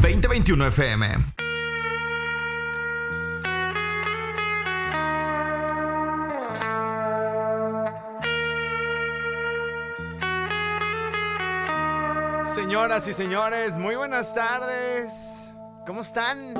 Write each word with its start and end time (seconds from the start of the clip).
2021 0.00 0.66
FM. 0.68 1.08
Señoras 12.44 13.06
y 13.08 13.12
señores, 13.12 13.76
muy 13.76 13.94
buenas 13.94 14.32
tardes. 14.32 15.50
¿Cómo 15.86 16.00
están? 16.00 16.54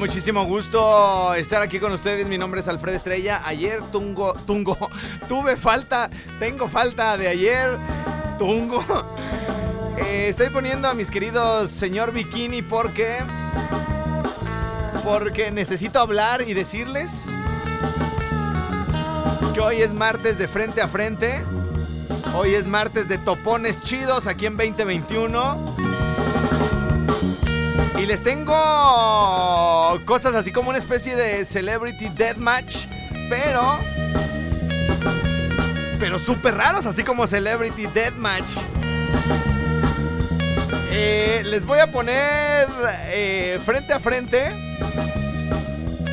Muchísimo 0.00 0.46
gusto 0.46 1.34
estar 1.34 1.60
aquí 1.60 1.78
con 1.78 1.92
ustedes. 1.92 2.26
Mi 2.26 2.38
nombre 2.38 2.60
es 2.60 2.68
Alfredo 2.68 2.96
Estrella. 2.96 3.42
Ayer 3.44 3.82
tungo, 3.92 4.32
tungo, 4.46 4.74
tuve 5.28 5.58
falta, 5.58 6.08
tengo 6.38 6.68
falta 6.68 7.18
de 7.18 7.28
ayer, 7.28 7.76
tungo. 8.38 8.82
Eh, 9.98 10.28
estoy 10.28 10.48
poniendo 10.48 10.88
a 10.88 10.94
mis 10.94 11.10
queridos 11.10 11.70
señor 11.70 12.12
Bikini 12.12 12.62
porque 12.62 13.18
porque 15.04 15.50
necesito 15.50 16.00
hablar 16.00 16.48
y 16.48 16.54
decirles 16.54 17.26
que 19.52 19.60
hoy 19.60 19.82
es 19.82 19.92
martes 19.92 20.38
de 20.38 20.48
frente 20.48 20.80
a 20.80 20.88
frente. 20.88 21.44
Hoy 22.34 22.54
es 22.54 22.66
martes 22.66 23.06
de 23.06 23.18
topones 23.18 23.82
chidos 23.82 24.26
aquí 24.26 24.46
en 24.46 24.56
2021. 24.56 25.79
Y 28.00 28.06
les 28.06 28.22
tengo 28.22 28.54
cosas 30.06 30.34
así 30.34 30.50
como 30.52 30.70
una 30.70 30.78
especie 30.78 31.16
de 31.16 31.44
Celebrity 31.44 32.08
Deathmatch, 32.08 32.86
pero... 33.28 33.78
Pero 35.98 36.18
súper 36.18 36.54
raros, 36.54 36.86
así 36.86 37.04
como 37.04 37.26
Celebrity 37.26 37.86
Deathmatch. 37.86 38.62
Eh, 40.92 41.42
les 41.44 41.66
voy 41.66 41.78
a 41.78 41.92
poner 41.92 42.68
eh, 43.08 43.60
frente 43.66 43.92
a 43.92 44.00
frente 44.00 44.50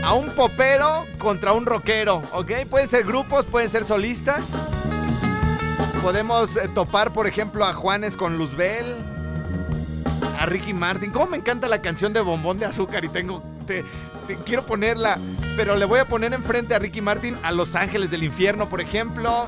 a 0.03 0.13
un 0.13 0.27
popero 0.31 1.05
contra 1.17 1.53
un 1.53 1.65
rockero, 1.65 2.21
¿ok? 2.33 2.51
Pueden 2.69 2.89
ser 2.89 3.05
grupos, 3.05 3.45
pueden 3.45 3.69
ser 3.69 3.85
solistas. 3.85 4.61
Podemos 6.01 6.57
eh, 6.57 6.67
topar, 6.75 7.13
por 7.13 7.27
ejemplo, 7.27 7.63
a 7.63 7.71
Juanes 7.71 8.17
con 8.17 8.37
Luzbel, 8.37 9.16
a 10.39 10.45
Ricky 10.45 10.73
Martin. 10.73 11.11
¿Cómo 11.11 11.27
me 11.27 11.37
encanta 11.37 11.67
la 11.67 11.81
canción 11.81 12.13
de 12.13 12.21
Bombón 12.21 12.59
de 12.59 12.65
Azúcar? 12.65 13.03
Y 13.05 13.09
tengo. 13.09 13.43
te- 13.65 13.83
quiero 14.45 14.63
ponerla, 14.65 15.17
pero 15.55 15.75
le 15.77 15.85
voy 15.85 15.99
a 15.99 16.05
poner 16.05 16.33
enfrente 16.33 16.75
a 16.75 16.79
Ricky 16.79 16.99
Martin 17.01 17.35
a 17.43 17.51
Los 17.51 17.75
Ángeles 17.75 18.11
del 18.11 18.23
Infierno, 18.23 18.67
por 18.69 18.81
ejemplo. 18.81 19.45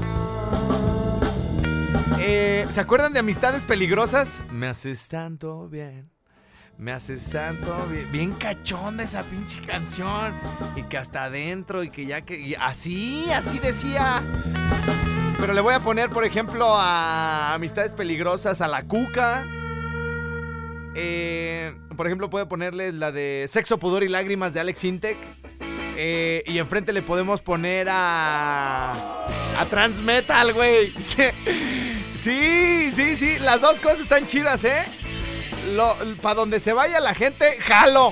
Eh, 2.20 2.66
¿Se 2.70 2.80
acuerdan 2.80 3.14
de 3.14 3.20
Amistades 3.20 3.64
Peligrosas? 3.64 4.44
Me 4.52 4.68
haces 4.68 5.08
tanto 5.10 5.68
bien. 5.68 6.10
Me 6.78 6.92
haces 6.94 7.30
tanto 7.30 7.76
bien. 7.92 8.12
Bien 8.12 8.32
cachonda 8.34 9.04
esa 9.04 9.24
pinche 9.24 9.62
canción. 9.62 10.34
Y 10.76 10.84
que 10.84 10.98
hasta 10.98 11.26
adentro 11.26 11.84
y 11.84 11.90
que 11.90 12.06
ya 12.06 12.22
que. 12.22 12.56
así, 12.60 13.30
así 13.32 13.60
decía. 13.60 14.22
Pero 15.40 15.54
le 15.54 15.62
voy 15.62 15.74
a 15.74 15.80
poner, 15.80 16.10
por 16.10 16.24
ejemplo, 16.26 16.66
a 16.78 17.54
Amistades 17.54 17.94
Peligrosas, 17.94 18.62
a 18.62 18.68
La 18.68 18.84
Cuca. 18.84 19.46
Eh, 20.96 21.74
por 21.96 22.08
ejemplo, 22.08 22.30
puedo 22.30 22.48
ponerle 22.48 22.92
la 22.92 23.12
de 23.12 23.46
Sexo, 23.48 23.78
Pudor 23.80 24.04
y 24.04 24.08
Lágrimas 24.08 24.54
de 24.54 24.60
Alex 24.60 24.84
Intec. 24.84 25.18
Eh, 26.02 26.44
y 26.46 26.58
enfrente 26.60 26.94
le 26.94 27.02
podemos 27.02 27.42
poner 27.42 27.88
a. 27.90 28.94
A 29.60 29.66
Transmetal, 29.70 30.54
güey. 30.54 30.94
Sí, 32.22 32.92
sí, 32.94 33.16
sí. 33.16 33.40
Las 33.40 33.62
dos 33.62 33.80
cosas 33.80 34.02
están 34.02 34.26
chidas, 34.26 34.66
¿eh? 34.66 34.84
Para 36.22 36.36
donde 36.36 36.60
se 36.60 36.74
vaya 36.74 37.00
la 37.00 37.14
gente, 37.14 37.46
jalo. 37.62 38.12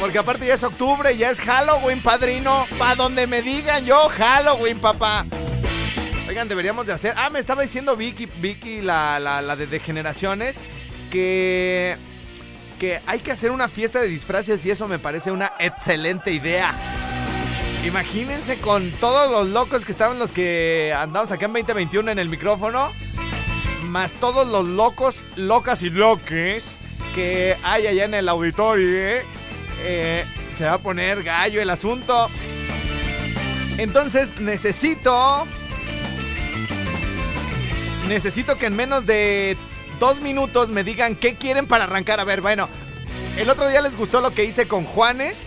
Porque 0.00 0.18
aparte 0.18 0.46
ya 0.46 0.54
es 0.54 0.64
octubre, 0.64 1.16
ya 1.16 1.30
es 1.30 1.40
Halloween, 1.40 2.02
padrino. 2.02 2.66
Para 2.78 2.96
donde 2.96 3.28
me 3.28 3.40
digan 3.40 3.84
yo, 3.84 4.08
Halloween, 4.08 4.80
papá. 4.80 5.24
Oigan, 6.28 6.48
deberíamos 6.48 6.86
de 6.86 6.92
hacer. 6.92 7.14
Ah, 7.16 7.30
me 7.30 7.38
estaba 7.38 7.62
diciendo 7.62 7.96
Vicky, 7.96 8.26
Vicky, 8.26 8.80
la, 8.80 9.20
la, 9.20 9.42
la 9.42 9.54
de 9.54 9.68
Degeneraciones, 9.68 10.64
que. 11.12 11.96
que 12.80 13.00
hay 13.06 13.20
que 13.20 13.30
hacer 13.30 13.52
una 13.52 13.68
fiesta 13.68 14.00
de 14.00 14.08
disfraces 14.08 14.64
y 14.66 14.70
eso 14.70 14.88
me 14.88 14.98
parece 14.98 15.30
una 15.30 15.52
excelente 15.60 16.32
idea. 16.32 16.74
Imagínense 17.84 18.58
con 18.58 18.92
todos 18.92 19.30
los 19.30 19.48
locos 19.48 19.84
que 19.84 19.92
estaban 19.92 20.18
los 20.18 20.32
que 20.32 20.94
andamos 20.96 21.30
acá 21.32 21.46
en 21.46 21.52
2021 21.52 22.12
en 22.12 22.18
el 22.18 22.28
micrófono, 22.28 22.92
más 23.82 24.12
todos 24.14 24.46
los 24.46 24.64
locos, 24.66 25.24
locas 25.36 25.82
y 25.82 25.90
loques 25.90 26.78
que 27.14 27.56
hay 27.62 27.86
allá 27.86 28.04
en 28.04 28.14
el 28.14 28.28
auditorio. 28.28 28.88
¿eh? 28.88 29.26
Eh, 29.80 30.24
se 30.52 30.64
va 30.64 30.74
a 30.74 30.78
poner 30.78 31.22
gallo 31.22 31.60
el 31.60 31.70
asunto. 31.70 32.28
Entonces 33.78 34.40
necesito 34.40 35.46
necesito 38.08 38.58
que 38.58 38.66
en 38.66 38.76
menos 38.76 39.06
de 39.06 39.56
dos 40.02 40.20
minutos 40.20 40.68
me 40.68 40.82
digan 40.82 41.14
qué 41.14 41.36
quieren 41.36 41.68
para 41.68 41.84
arrancar. 41.84 42.18
A 42.18 42.24
ver, 42.24 42.40
bueno, 42.40 42.68
el 43.36 43.48
otro 43.48 43.68
día 43.68 43.80
les 43.80 43.96
gustó 43.96 44.20
lo 44.20 44.32
que 44.32 44.44
hice 44.44 44.66
con 44.66 44.84
Juanes. 44.84 45.46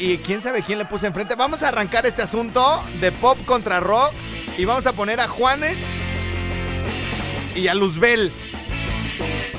Y 0.00 0.18
quién 0.18 0.42
sabe 0.42 0.64
quién 0.64 0.78
le 0.78 0.84
puse 0.84 1.06
enfrente. 1.06 1.36
Vamos 1.36 1.62
a 1.62 1.68
arrancar 1.68 2.06
este 2.06 2.22
asunto 2.22 2.82
de 3.00 3.12
pop 3.12 3.38
contra 3.44 3.78
rock. 3.78 4.12
Y 4.56 4.64
vamos 4.64 4.84
a 4.88 4.94
poner 4.94 5.20
a 5.20 5.28
Juanes 5.28 5.78
y 7.54 7.68
a 7.68 7.74
Luzbel. 7.74 8.32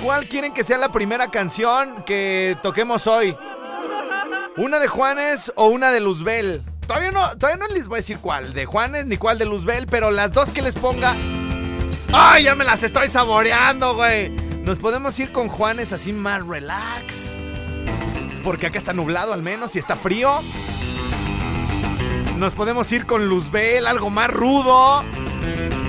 ¿Cuál 0.04 0.28
quieren 0.28 0.54
que 0.54 0.66
sea 0.66 0.78
la 0.78 0.92
primera 0.92 1.32
canción 1.32 2.04
que 2.04 2.58
toquemos 2.62 3.08
hoy? 3.08 3.38
¿Una 4.58 4.80
de 4.80 4.90
Juanes 4.90 5.54
o 5.56 5.68
una 5.68 5.92
de 5.92 6.02
Luzbel? 6.02 6.62
Todavía 6.86 7.12
no, 7.12 7.30
todavía 7.38 7.66
no 7.66 7.74
les 7.74 7.88
voy 7.88 7.96
a 7.96 8.00
decir 8.00 8.18
cuál 8.20 8.54
de 8.54 8.66
Juanes 8.66 9.06
ni 9.06 9.16
cuál 9.16 9.38
de 9.40 9.46
Luzbel, 9.46 9.88
pero 9.88 10.12
las 10.12 10.34
dos 10.34 10.52
que 10.52 10.62
les 10.62 10.76
ponga. 10.76 11.16
¡Ay, 12.12 12.44
ya 12.44 12.56
me 12.56 12.64
las 12.64 12.82
estoy 12.82 13.08
saboreando, 13.08 13.94
güey! 13.94 14.30
Nos 14.64 14.80
podemos 14.80 15.20
ir 15.20 15.32
con 15.32 15.48
Juanes 15.48 15.94
así 15.94 16.12
más 16.12 16.46
relax. 16.46 17.38
Porque 18.44 18.68
acá 18.68 18.78
está 18.78 18.94
nublado 18.94 19.34
al 19.34 19.44
menos 19.44 19.76
y 19.76 19.80
está 19.80 19.96
frío. 19.96 20.42
Nos 22.38 22.56
podemos 22.56 22.92
ir 22.92 23.06
con 23.06 23.28
Luzbel, 23.30 23.86
algo 23.86 24.10
más 24.10 24.30
rudo. 24.30 25.04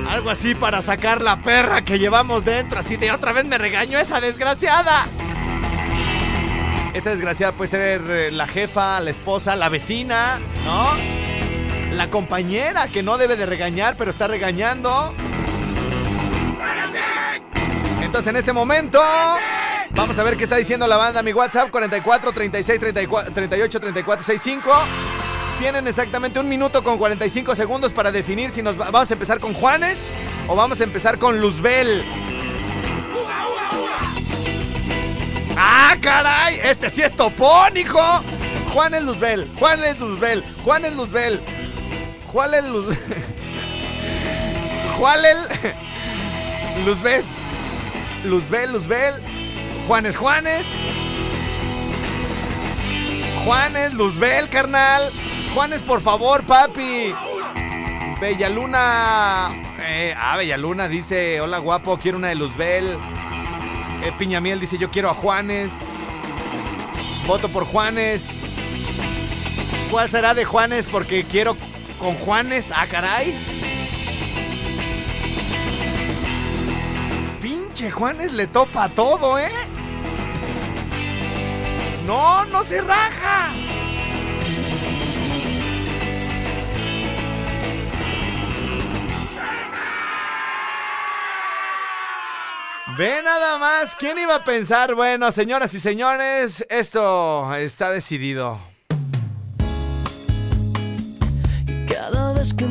Algo 0.08 0.30
así 0.30 0.54
para 0.54 0.82
sacar 0.82 1.22
la 1.22 1.42
perra 1.42 1.84
que 1.84 1.98
llevamos 1.98 2.44
dentro. 2.44 2.80
Así 2.80 2.96
de 2.96 3.12
otra 3.12 3.32
vez 3.32 3.46
me 3.46 3.56
regañó 3.56 3.98
esa 3.98 4.20
desgraciada. 4.20 5.06
Esa 6.92 7.10
desgraciada 7.10 7.52
puede 7.52 7.70
ser 7.70 8.02
eh, 8.10 8.30
la 8.30 8.46
jefa, 8.46 9.00
la 9.00 9.10
esposa, 9.10 9.56
la 9.56 9.68
vecina, 9.68 10.38
¿no? 10.64 11.96
La 11.96 12.10
compañera 12.10 12.88
que 12.88 13.02
no 13.02 13.16
debe 13.16 13.36
de 13.36 13.46
regañar, 13.46 13.96
pero 13.96 14.10
está 14.10 14.26
regañando. 14.26 15.14
En 18.12 18.36
este 18.36 18.52
momento 18.52 19.00
vamos 19.90 20.18
a 20.18 20.22
ver 20.24 20.36
qué 20.36 20.44
está 20.44 20.56
diciendo 20.56 20.86
la 20.86 20.96
banda. 20.96 21.22
Mi 21.22 21.32
WhatsApp 21.32 21.70
44 21.70 22.32
36 22.32 22.78
34, 22.80 23.32
38 23.32 23.80
34 23.80 24.22
65. 24.24 24.70
Tienen 25.58 25.86
exactamente 25.86 26.38
un 26.38 26.48
minuto 26.48 26.82
con 26.84 26.98
45 26.98 27.54
segundos 27.54 27.92
para 27.92 28.12
definir 28.12 28.50
si 28.50 28.62
nos 28.62 28.78
va- 28.78 28.90
vamos 28.90 29.10
a 29.10 29.14
empezar 29.14 29.40
con 29.40 29.54
Juanes 29.54 30.00
o 30.48 30.54
vamos 30.56 30.80
a 30.80 30.84
empezar 30.84 31.18
con 31.18 31.40
Luzbel. 31.40 32.04
¡Ah, 35.56 35.96
caray! 36.00 36.60
Este 36.62 36.90
sí 36.90 37.02
es 37.02 37.14
topónico. 37.14 38.00
Juan 38.72 38.94
es 38.94 39.02
Luzbel, 39.02 39.48
Juan 39.58 39.82
es 39.84 39.98
Luzbel, 39.98 40.44
Juan 40.64 40.84
es 40.84 40.92
Luzbel. 40.94 41.40
Juan 42.26 42.54
es 42.54 42.64
Luz... 42.64 42.86
Juan 44.98 45.18
el... 45.24 46.84
Luzbel. 46.84 47.24
Luzbel, 48.24 48.72
Luzbel. 48.72 49.14
Juanes, 49.86 50.16
Juanes. 50.16 50.66
Juanes, 53.44 53.94
Luzbel, 53.94 54.48
carnal. 54.48 55.10
Juanes, 55.54 55.82
por 55.82 56.00
favor, 56.00 56.44
papi. 56.44 57.14
Bellaluna. 58.20 59.50
Eh, 59.80 60.14
ah, 60.16 60.36
Bellaluna 60.36 60.88
dice: 60.88 61.40
Hola, 61.40 61.58
guapo, 61.58 61.98
quiero 61.98 62.18
una 62.18 62.28
de 62.28 62.34
Luzbel. 62.34 62.98
Eh, 64.02 64.12
Piñamiel 64.18 64.60
dice: 64.60 64.76
Yo 64.78 64.90
quiero 64.90 65.08
a 65.08 65.14
Juanes. 65.14 65.72
Voto 67.26 67.48
por 67.48 67.64
Juanes. 67.64 68.40
¿Cuál 69.90 70.08
será 70.08 70.34
de 70.34 70.44
Juanes? 70.44 70.86
Porque 70.86 71.24
quiero 71.24 71.56
con 71.98 72.14
Juanes. 72.16 72.70
Ah, 72.74 72.86
caray. 72.88 73.34
pinche 77.80 77.90
Juanes 77.90 78.32
le 78.32 78.46
topa 78.46 78.88
todo, 78.90 79.38
¿eh? 79.38 79.48
No, 82.06 82.44
no 82.46 82.62
se 82.62 82.80
raja. 82.82 83.48
Ve 92.98 93.22
nada 93.24 93.56
más, 93.56 93.96
¿quién 93.96 94.18
iba 94.18 94.34
a 94.34 94.44
pensar? 94.44 94.94
Bueno, 94.94 95.32
señoras 95.32 95.72
y 95.72 95.78
señores, 95.78 96.66
esto 96.68 97.54
está 97.54 97.90
decidido. 97.90 98.60
Cada 101.88 102.32
vez 102.34 102.52
que 102.52 102.66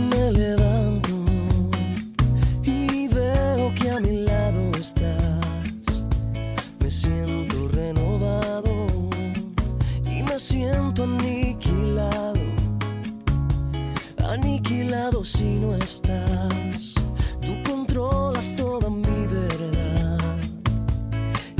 si 15.23 15.59
no 15.59 15.75
estás. 15.75 16.93
Tú 17.41 17.51
controlas 17.65 18.55
toda 18.55 18.89
mi 18.89 19.25
verdad 19.27 20.37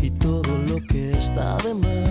y 0.02 0.12
todo 0.12 0.56
lo 0.68 0.76
que 0.88 1.12
está 1.12 1.58
de 1.58 1.74
más. 1.74 2.09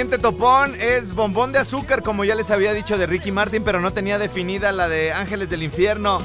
Siguiente 0.00 0.16
topón 0.16 0.76
es 0.80 1.14
Bombón 1.14 1.52
de 1.52 1.58
Azúcar, 1.58 2.02
como 2.02 2.24
ya 2.24 2.34
les 2.34 2.50
había 2.50 2.72
dicho 2.72 2.96
de 2.96 3.04
Ricky 3.04 3.32
Martin, 3.32 3.62
pero 3.62 3.82
no 3.82 3.92
tenía 3.92 4.18
definida 4.18 4.72
la 4.72 4.88
de 4.88 5.12
Ángeles 5.12 5.50
del 5.50 5.62
Infierno. 5.62 6.22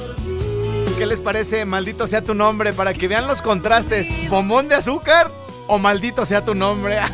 ¿Qué 0.97 1.05
les 1.05 1.19
parece? 1.19 1.65
Maldito 1.65 2.07
sea 2.07 2.21
tu 2.21 2.33
nombre, 2.33 2.71
para 2.71 2.93
que 2.93 3.09
vean 3.09 3.27
los 3.27 3.41
contrastes. 3.41 4.29
¿Bombón 4.29 4.69
de 4.69 4.75
Azúcar 4.75 5.29
o 5.67 5.77
maldito 5.77 6.25
sea 6.25 6.39
tu 6.45 6.55
nombre? 6.55 6.99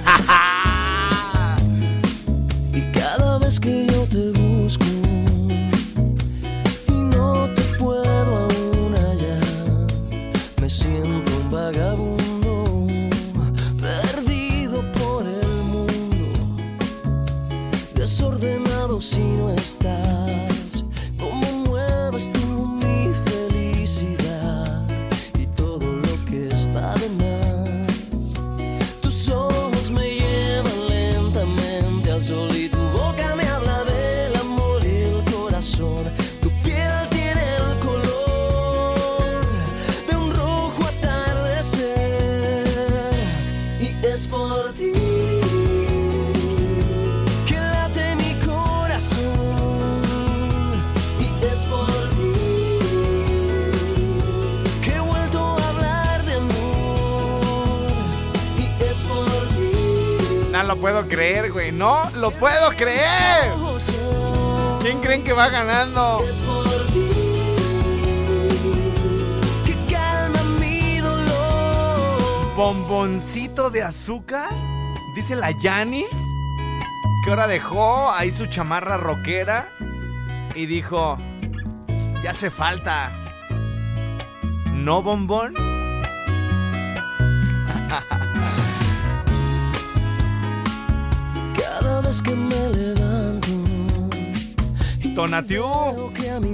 Y 2.74 2.82
cada 2.92 3.40
vez 3.40 3.60
que 3.60 3.88
yo 3.88 4.06
te 4.06 4.31
creer, 61.08 61.52
güey. 61.52 61.72
No 61.72 62.10
lo 62.16 62.32
puedo 62.32 62.70
creer. 62.72 63.52
¿Quién 64.82 65.00
creen 65.00 65.24
que 65.24 65.34
va 65.34 65.50
ganando? 65.50 66.24
¿Bomboncito 72.56 73.70
de 73.70 73.82
azúcar? 73.82 74.50
Dice 75.16 75.36
la 75.36 75.52
Yanis. 75.52 76.16
Que 77.24 77.30
ahora 77.30 77.48
dejó 77.48 78.12
ahí 78.12 78.32
su 78.32 78.46
chamarra 78.46 78.98
rockera. 78.98 79.68
Y 80.56 80.66
dijo: 80.66 81.18
Ya 82.24 82.32
hace 82.32 82.50
falta. 82.50 83.12
¿No, 84.66 85.02
bombón? 85.02 85.71
Tonatiu, 95.16 95.66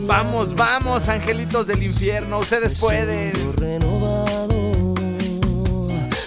Vamos, 0.07 0.55
vamos, 0.55 1.07
angelitos 1.09 1.67
del 1.67 1.83
infierno. 1.83 2.39
Ustedes 2.39 2.79
pueden. 2.79 3.33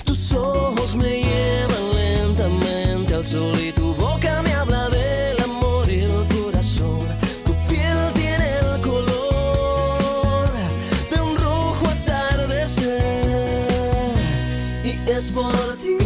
Tus 0.04 0.32
ojos 0.34 0.94
me 0.94 1.22
llevan 1.22 1.94
lentamente 1.94 3.14
al 3.14 3.26
sol 3.26 3.58
y 3.58 3.72
tu 3.72 3.94
boca 3.94 4.42
me 4.42 4.52
habla 4.52 4.88
del 4.90 5.40
amor 5.42 5.88
y 5.90 6.00
el 6.00 6.26
corazón. 6.28 7.06
Tu 7.44 7.52
piel 7.66 8.12
tiene 8.14 8.58
el 8.58 8.80
color 8.80 10.48
de 11.10 11.20
un 11.20 11.36
rojo 11.36 11.88
atardecer 11.88 13.02
y 14.84 15.10
es 15.10 15.30
por 15.32 15.76
ti. 15.78 15.96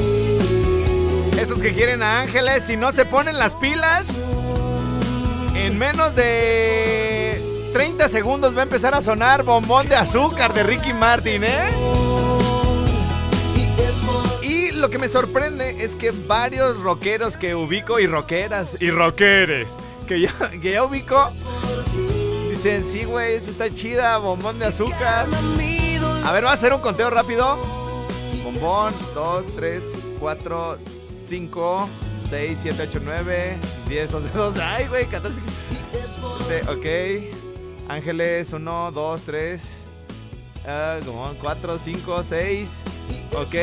Esos 1.39 1.61
que 1.61 1.75
quieren 1.75 2.03
a 2.03 2.23
ángeles 2.23 2.71
y 2.71 2.77
no 2.77 2.93
se 2.93 3.05
ponen 3.05 3.39
las 3.39 3.55
pilas. 3.55 4.14
En 5.75 5.81
menos 5.81 6.15
de 6.15 7.43
30 7.73 8.09
segundos 8.09 8.57
va 8.57 8.61
a 8.61 8.63
empezar 8.63 8.95
a 8.95 9.03
sonar 9.03 9.43
Bombón 9.43 9.89
de 9.89 9.97
Azúcar 9.97 10.55
de 10.55 10.63
Ricky 10.63 10.93
Martin, 10.93 11.43
¿eh? 11.43 11.69
Y 14.41 14.71
lo 14.71 14.89
que 14.89 14.99
me 14.99 15.09
sorprende 15.09 15.85
es 15.85 15.97
que 15.97 16.13
varios 16.13 16.79
rockeros 16.79 17.37
que 17.37 17.57
ubico 17.57 17.99
y 17.99 18.07
rockeras 18.07 18.81
y 18.81 18.93
rockeres 18.93 19.71
que 20.07 20.21
ya, 20.21 20.33
que 20.63 20.75
ya 20.75 20.85
ubico 20.85 21.29
dicen, 22.49 22.85
sí, 22.89 23.03
güey, 23.03 23.35
esa 23.35 23.51
está 23.51 23.69
chida, 23.75 24.17
bombón 24.19 24.61
de 24.61 24.67
azúcar. 24.67 25.27
A 26.25 26.31
ver, 26.31 26.45
va 26.45 26.51
a 26.51 26.55
hacer 26.55 26.73
un 26.73 26.83
conteo 26.83 27.11
rápido. 27.11 27.59
Bombón, 28.45 28.95
2, 29.13 29.47
3, 29.57 29.97
4, 30.21 30.79
5, 31.27 31.89
6, 32.29 32.59
7, 32.61 32.83
8, 32.89 33.01
9, 33.05 33.57
10, 33.89 34.15
11, 34.15 34.29
12. 34.37 34.63
Ay, 34.63 34.87
güey, 34.89 35.07
14. 35.07 35.41
15, 35.41 36.71
Ok. 36.71 37.35
Ángeles, 37.89 38.53
1, 38.53 38.93
2, 38.93 39.23
3. 39.23 39.77
como 41.05 41.35
4, 41.41 41.79
5, 41.79 42.23
6. 42.23 42.83
Ok. 43.37 43.55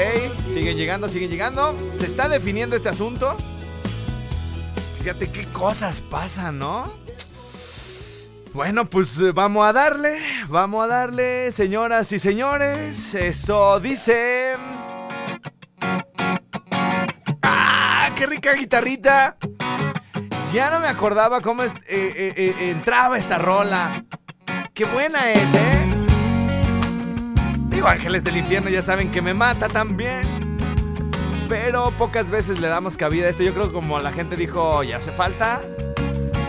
Siguen 0.53 0.77
llegando, 0.77 1.07
siguen 1.07 1.29
llegando. 1.29 1.75
Se 1.97 2.05
está 2.05 2.29
definiendo 2.29 2.75
este 2.75 2.89
asunto. 2.89 3.35
Fíjate 4.99 5.29
qué 5.31 5.45
cosas 5.45 6.01
pasan, 6.01 6.59
¿no? 6.59 6.91
Bueno, 8.53 8.85
pues 8.85 9.17
eh, 9.19 9.31
vamos 9.31 9.65
a 9.65 9.71
darle, 9.71 10.19
vamos 10.49 10.83
a 10.83 10.87
darle, 10.87 11.51
señoras 11.53 12.11
y 12.11 12.19
señores. 12.19 13.15
Esto 13.15 13.79
dice... 13.79 14.55
¡Qué 18.21 18.27
rica 18.27 18.53
guitarrita! 18.53 19.35
Ya 20.53 20.69
no 20.69 20.79
me 20.79 20.85
acordaba 20.85 21.41
cómo 21.41 21.63
eh, 21.63 21.73
eh, 21.87 22.33
eh, 22.37 22.69
entraba 22.69 23.17
esta 23.17 23.39
rola. 23.39 24.05
¡Qué 24.75 24.85
buena 24.85 25.31
es, 25.31 25.55
eh! 25.55 25.87
Digo, 27.69 27.87
Ángeles 27.87 28.23
del 28.23 28.37
Infierno 28.37 28.69
ya 28.69 28.83
saben 28.83 29.09
que 29.09 29.23
me 29.23 29.33
mata 29.33 29.67
también. 29.69 30.27
Pero 31.49 31.89
pocas 31.97 32.29
veces 32.29 32.59
le 32.59 32.67
damos 32.67 32.95
cabida 32.95 33.25
a 33.25 33.29
esto. 33.29 33.41
Yo 33.41 33.55
creo 33.55 33.69
que 33.69 33.73
como 33.73 33.99
la 33.99 34.11
gente 34.11 34.35
dijo, 34.35 34.83
ya 34.83 34.97
hace 34.97 35.09
falta. 35.09 35.59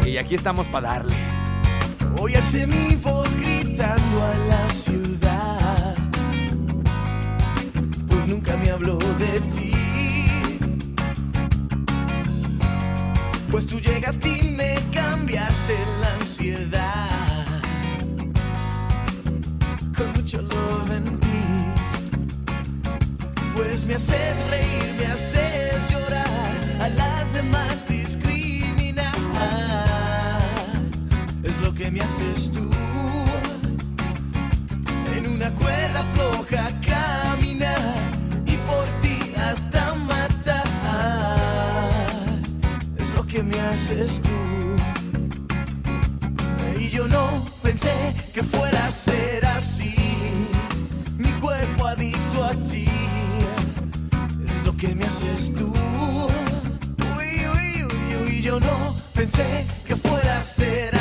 Y 0.05 0.19
aquí 0.19 0.35
estamos 0.35 0.69
para 0.69 0.89
darle. 0.89 1.17
Hoy 2.19 2.35
hace 2.35 2.67
mi 2.67 2.97
voz 2.97 3.35
gritando 3.37 4.23
a 4.23 4.35
la 4.47 4.69
ciudad, 4.75 5.97
pues 8.11 8.27
nunca 8.27 8.59
me 8.59 8.69
habló 8.69 8.99
de 8.99 9.41
ti. 9.57 9.82
pues 13.53 13.67
tú 13.67 13.79
llegaste 13.81 14.31
y 14.31 14.49
me 14.49 14.75
cambiaste 14.95 15.77
la 16.01 16.15
ansiedad 16.15 17.61
con 19.95 20.11
mucho 20.15 20.41
love 20.41 20.91
and 20.91 21.21
peace, 21.21 22.09
pues 23.55 23.85
me 23.85 23.97
haces 23.97 24.49
reír, 24.49 24.95
me 24.99 25.07
haces 25.07 25.91
llorar, 25.91 26.27
a 26.81 26.89
las 26.89 27.31
demás 27.35 27.77
discriminar, 27.91 29.13
es 31.43 31.59
lo 31.61 31.75
que 31.75 31.91
me 31.91 32.01
haces 32.01 32.51
tú 32.51 32.71
en 35.15 35.27
una 35.27 35.51
cuerda 35.51 36.03
floja. 36.15 36.82
Haces 43.73 44.21
tú. 44.21 44.31
Y 46.79 46.89
yo 46.91 47.09
no 47.09 47.45
pensé 47.63 47.93
que 48.35 48.43
fuera 48.43 48.87
a 48.87 48.93
ser 48.93 49.45
así. 49.47 49.95
Mi 51.19 51.31
cuerpo 51.41 51.87
adicto 51.87 52.45
a 52.45 52.51
ti. 52.71 52.87
Es 54.47 54.67
lo 54.67 54.77
que 54.77 54.95
me 54.95 55.05
haces 55.05 55.55
tú. 55.55 55.73
Uy, 57.17 57.47
uy, 57.55 57.85
uy, 57.85 58.17
uy. 58.27 58.43
Yo 58.43 58.61
no 58.61 58.95
pensé 59.15 59.67
que 59.87 59.97
fuera 59.97 60.39
a 60.39 60.43
ser 60.43 60.92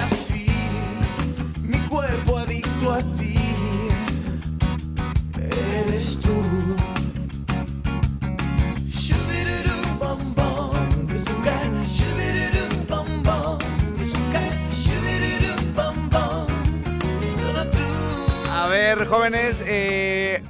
jóvenes, 19.07 19.63
eh, 19.65 20.43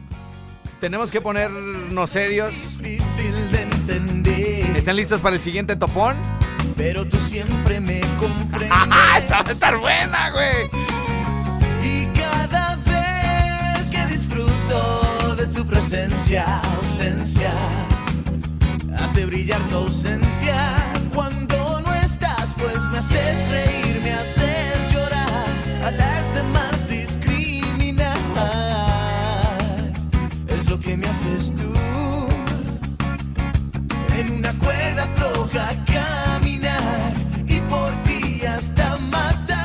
tenemos 0.80 1.12
que 1.12 1.22
ponernos 1.22 2.10
serios. 2.10 2.78
Difícil 2.80 3.52
de 3.52 3.62
entender, 3.64 4.78
¿Están 4.78 4.96
listos 4.96 5.20
para 5.22 5.36
el 5.36 5.42
siguiente 5.42 5.76
topón? 5.76 6.16
pero 6.78 7.06
tú 7.06 7.18
siempre 7.18 7.80
me 7.80 8.02
comprendes. 8.18 8.70
¡Ah, 8.72 9.20
esa 9.24 9.44
va 9.44 9.50
a 9.50 9.52
estar 9.52 9.78
buena, 9.78 10.32
güey! 10.32 10.70
Y 11.84 12.06
cada 12.18 12.76
vez 12.78 13.88
que 13.90 14.06
disfruto 14.08 15.36
de 15.36 15.48
tu 15.48 15.66
presencia, 15.66 16.60
ausencia, 16.62 17.54
hace 18.98 19.26
brillar 19.26 19.60
tu 19.70 19.76
ausencia. 19.76 20.76
Cuando 21.14 21.82
no 21.82 21.94
estás, 21.94 22.48
pues 22.58 22.78
me 22.92 22.98
haces 23.00 23.50
reír, 23.52 24.00
me 24.02 24.14
haces 24.14 24.94
llorar, 24.94 25.46
a 25.86 25.92
las 25.92 26.34
demás 26.34 26.71
que 30.92 30.98
me 30.98 31.08
haces 31.08 31.54
tú. 31.56 31.72
En 34.14 34.32
una 34.40 34.52
cuerda 34.60 35.08
floja 35.16 35.70
caminar 35.86 37.14
y 37.48 37.62
por 37.72 37.92
ti 38.04 38.46
hasta 38.46 38.98
matar. 38.98 39.58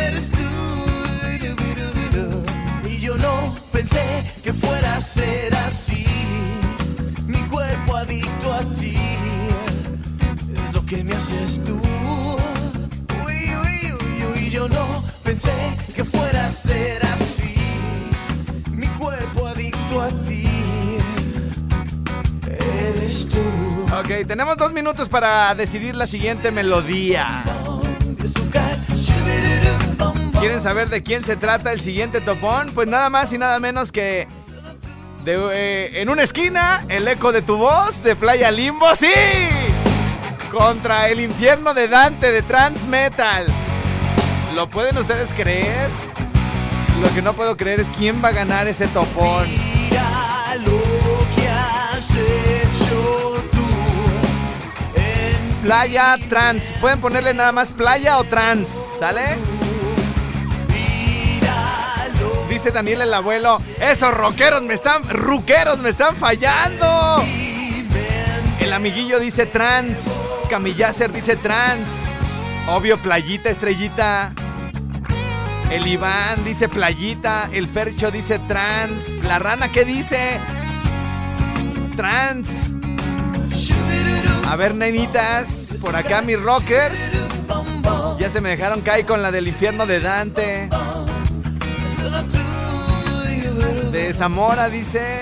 Eres 0.00 0.30
tú. 0.30 0.48
Y 2.88 3.00
yo 3.00 3.16
no 3.16 3.56
pensé 3.72 4.22
que 4.44 4.52
fuera 4.52 4.96
a 4.96 5.00
ser 5.00 5.52
así. 5.56 6.06
Mi 7.26 7.40
cuerpo 7.48 7.96
adicto 7.96 8.52
a 8.52 8.60
ti. 8.78 8.96
Es 10.54 10.72
lo 10.72 10.86
que 10.86 11.02
me 11.02 11.14
haces 11.14 11.64
tú. 11.64 11.80
Uy, 13.26 13.38
uy, 13.62 13.92
uy, 13.92 14.24
uy. 14.34 14.50
Yo 14.50 14.68
no 14.68 15.02
pensé 15.24 15.87
Ok, 23.98 24.26
tenemos 24.28 24.56
dos 24.56 24.72
minutos 24.72 25.08
para 25.08 25.52
decidir 25.56 25.96
la 25.96 26.06
siguiente 26.06 26.52
melodía. 26.52 27.42
¿Quieren 30.38 30.60
saber 30.60 30.88
de 30.88 31.02
quién 31.02 31.24
se 31.24 31.36
trata 31.36 31.72
el 31.72 31.80
siguiente 31.80 32.20
topón? 32.20 32.70
Pues 32.74 32.86
nada 32.86 33.10
más 33.10 33.32
y 33.32 33.38
nada 33.38 33.58
menos 33.58 33.90
que 33.90 34.28
eh, 35.26 35.90
en 35.94 36.08
una 36.10 36.22
esquina 36.22 36.86
el 36.88 37.08
eco 37.08 37.32
de 37.32 37.42
tu 37.42 37.56
voz 37.56 38.02
de 38.04 38.14
Playa 38.14 38.52
Limbo, 38.52 38.94
sí, 38.94 39.12
contra 40.52 41.08
el 41.08 41.18
infierno 41.18 41.74
de 41.74 41.88
Dante 41.88 42.30
de 42.30 42.42
Trans 42.42 42.86
Metal. 42.86 43.46
¿Lo 44.54 44.70
pueden 44.70 44.96
ustedes 44.96 45.34
creer? 45.34 45.90
Lo 47.02 47.12
que 47.14 47.20
no 47.20 47.34
puedo 47.34 47.56
creer 47.56 47.80
es 47.80 47.90
quién 47.90 48.22
va 48.22 48.28
a 48.28 48.32
ganar 48.32 48.68
ese 48.68 48.86
topón. 48.86 49.67
Playa 55.62 56.18
Trans. 56.28 56.72
Pueden 56.80 57.00
ponerle 57.00 57.34
nada 57.34 57.52
más 57.52 57.72
playa 57.72 58.18
o 58.18 58.24
trans, 58.24 58.86
¿sale? 58.98 59.36
Dice 62.48 62.70
Daniel 62.70 63.02
el 63.02 63.14
abuelo, 63.14 63.60
esos 63.80 64.12
rockeros 64.12 64.62
me 64.62 64.74
están, 64.74 65.08
ruqueros 65.08 65.78
me 65.78 65.90
están 65.90 66.16
fallando. 66.16 67.22
El 68.58 68.72
amiguillo 68.72 69.20
dice 69.20 69.46
trans, 69.46 70.24
Camillacer 70.50 71.12
dice 71.12 71.36
trans. 71.36 71.88
Obvio, 72.68 72.98
playita, 72.98 73.50
estrellita. 73.50 74.32
El 75.70 75.86
Iván 75.86 76.44
dice 76.44 76.68
playita, 76.68 77.48
el 77.52 77.68
Fercho 77.68 78.10
dice 78.10 78.38
trans. 78.40 79.16
La 79.22 79.38
rana, 79.38 79.70
¿qué 79.70 79.84
dice? 79.84 80.38
Trans. 81.96 82.77
A 84.48 84.56
ver, 84.56 84.74
nenitas, 84.74 85.76
por 85.78 85.94
acá 85.94 86.22
mis 86.22 86.40
rockers. 86.40 87.12
Ya 88.18 88.30
se 88.30 88.40
me 88.40 88.48
dejaron 88.48 88.80
caer 88.80 89.04
con 89.04 89.20
la 89.22 89.30
del 89.30 89.46
infierno 89.46 89.84
de 89.84 90.00
Dante. 90.00 90.70
De 93.92 94.12
Zamora 94.14 94.70
dice. 94.70 95.20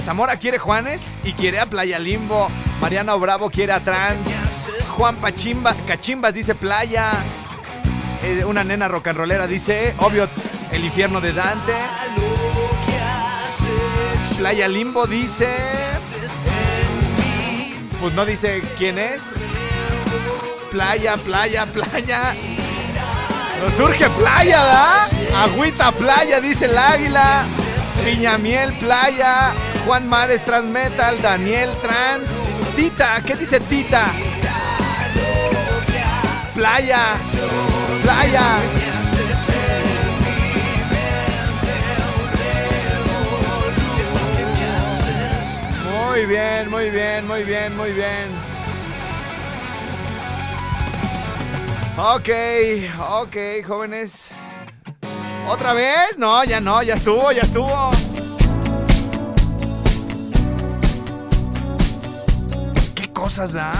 Zamora 0.00 0.36
quiere 0.36 0.58
Juanes 0.58 1.16
y 1.22 1.32
quiere 1.34 1.60
a 1.60 1.66
Playa 1.66 2.00
Limbo. 2.00 2.48
Mariano 2.80 3.16
Bravo 3.20 3.50
quiere 3.50 3.72
a 3.72 3.78
Trans. 3.78 4.68
Juan 4.96 5.14
Pachimba, 5.16 5.72
Cachimbas 5.86 6.34
dice 6.34 6.56
Playa. 6.56 7.12
Eh, 8.24 8.44
una 8.44 8.64
nena 8.64 8.88
rock 8.88 9.06
and 9.08 9.18
rollera 9.18 9.46
dice, 9.46 9.94
obvio, 9.98 10.26
el 10.72 10.84
infierno 10.84 11.20
de 11.20 11.32
Dante. 11.32 11.74
Playa 14.36 14.66
Limbo 14.66 15.06
dice. 15.06 15.89
Pues 18.00 18.14
no 18.14 18.24
dice 18.24 18.62
quién 18.78 18.98
es. 18.98 19.34
Playa, 20.70 21.16
playa, 21.18 21.66
playa. 21.66 22.34
Nos 23.62 23.74
surge 23.74 24.08
playa, 24.10 24.64
¿da? 24.64 25.42
Agüita 25.42 25.92
playa, 25.92 26.40
dice 26.40 26.64
el 26.64 26.78
águila. 26.78 27.44
Piñamiel 28.02 28.72
playa. 28.74 29.52
Juan 29.84 30.08
Mares 30.08 30.44
Transmetal. 30.46 31.20
Daniel 31.20 31.70
Trans. 31.82 32.30
Tita, 32.74 33.20
¿qué 33.26 33.36
dice 33.36 33.60
Tita? 33.60 34.06
Playa. 36.54 37.16
Playa. 38.02 38.89
Muy 46.10 46.26
bien, 46.26 46.68
muy 46.68 46.90
bien, 46.90 47.24
muy 47.28 47.44
bien, 47.44 47.76
muy 47.76 47.92
bien. 47.92 48.28
Ok, 51.96 52.28
ok, 52.98 53.64
jóvenes. 53.64 54.32
¿Otra 55.48 55.72
vez? 55.72 56.18
No, 56.18 56.42
ya 56.42 56.60
no, 56.60 56.82
ya 56.82 56.94
estuvo, 56.94 57.30
ya 57.30 57.42
estuvo. 57.42 57.92
¿Qué 62.96 63.12
cosas 63.12 63.52
da? 63.52 63.72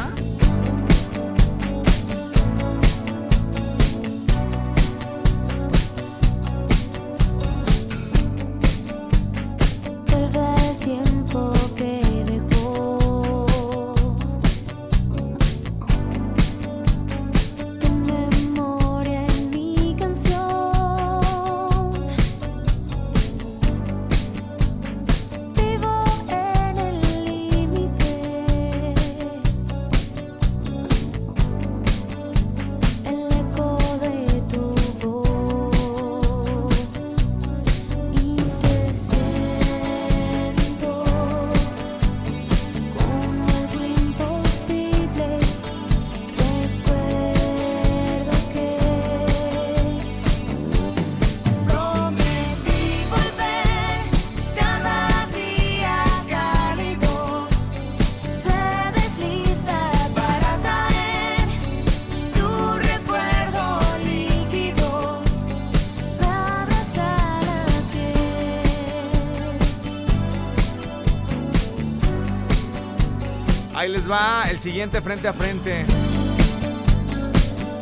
El 74.50 74.59
siguiente 74.59 75.00
frente 75.00 75.28
a 75.28 75.33
frente. 75.33 75.85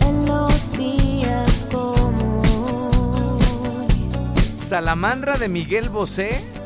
En 0.02 0.26
los 0.26 0.70
días 0.72 1.66
como 1.72 2.42
hoy, 3.02 3.88
Salamandra 4.54 5.38
de 5.38 5.48
Miguel 5.48 5.88
Bosé. 5.88 6.57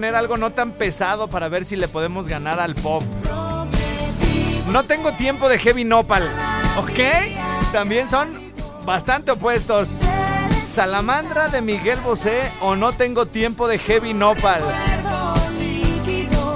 Poner 0.00 0.16
algo 0.16 0.38
no 0.38 0.48
tan 0.48 0.72
pesado 0.72 1.28
para 1.28 1.48
ver 1.50 1.66
si 1.66 1.76
le 1.76 1.86
podemos 1.86 2.26
ganar 2.26 2.58
al 2.58 2.74
pop. 2.74 3.02
No 4.72 4.82
tengo 4.84 5.12
tiempo 5.12 5.46
de 5.46 5.58
heavy 5.58 5.84
nopal, 5.84 6.26
¿ok? 6.78 7.70
También 7.70 8.08
son 8.08 8.30
bastante 8.86 9.32
opuestos. 9.32 9.90
Salamandra 10.66 11.48
de 11.48 11.60
Miguel 11.60 12.00
Bosé 12.00 12.50
o 12.62 12.76
no 12.76 12.94
tengo 12.94 13.26
tiempo 13.26 13.68
de 13.68 13.76
heavy 13.78 14.14
nopal. 14.14 14.62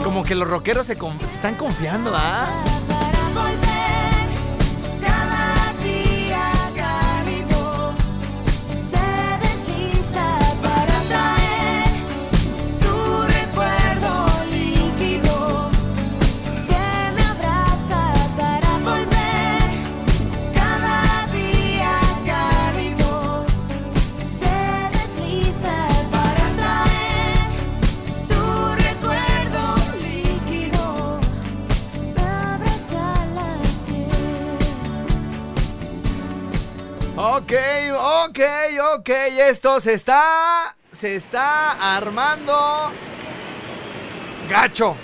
Como 0.03 0.23
que 0.25 0.35
los 0.35 0.49
rockeros 0.49 0.87
se, 0.87 0.97
con- 0.97 1.21
están 1.23 1.55
confiando, 1.57 2.13
¿ah? 2.15 2.47
Ok, 38.95 39.09
esto 39.09 39.81
se 39.81 39.95
está, 39.95 40.73
se 40.93 41.17
está 41.17 41.97
armando 41.97 42.93
gacho. 44.49 44.97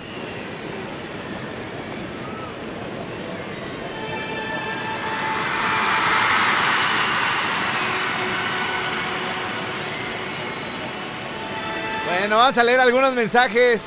Bueno, 12.07 12.37
vamos 12.37 12.59
a 12.59 12.63
leer 12.63 12.79
algunos 12.79 13.15
mensajes. 13.15 13.83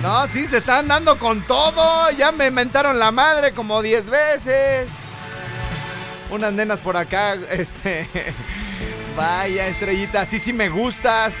No, 0.00 0.26
sí, 0.28 0.46
se 0.46 0.58
están 0.58 0.88
dando 0.88 1.18
con 1.18 1.42
todo. 1.42 2.10
Ya 2.12 2.32
me 2.32 2.50
mentaron 2.50 2.98
la 2.98 3.10
madre 3.10 3.52
como 3.52 3.82
10 3.82 4.08
veces. 4.08 5.03
Unas 6.30 6.52
nenas 6.52 6.80
por 6.80 6.96
acá, 6.96 7.34
este. 7.50 8.08
Vaya, 9.16 9.68
estrellita, 9.68 10.24
sí, 10.24 10.38
sí 10.38 10.52
me 10.52 10.68
gustas. 10.68 11.34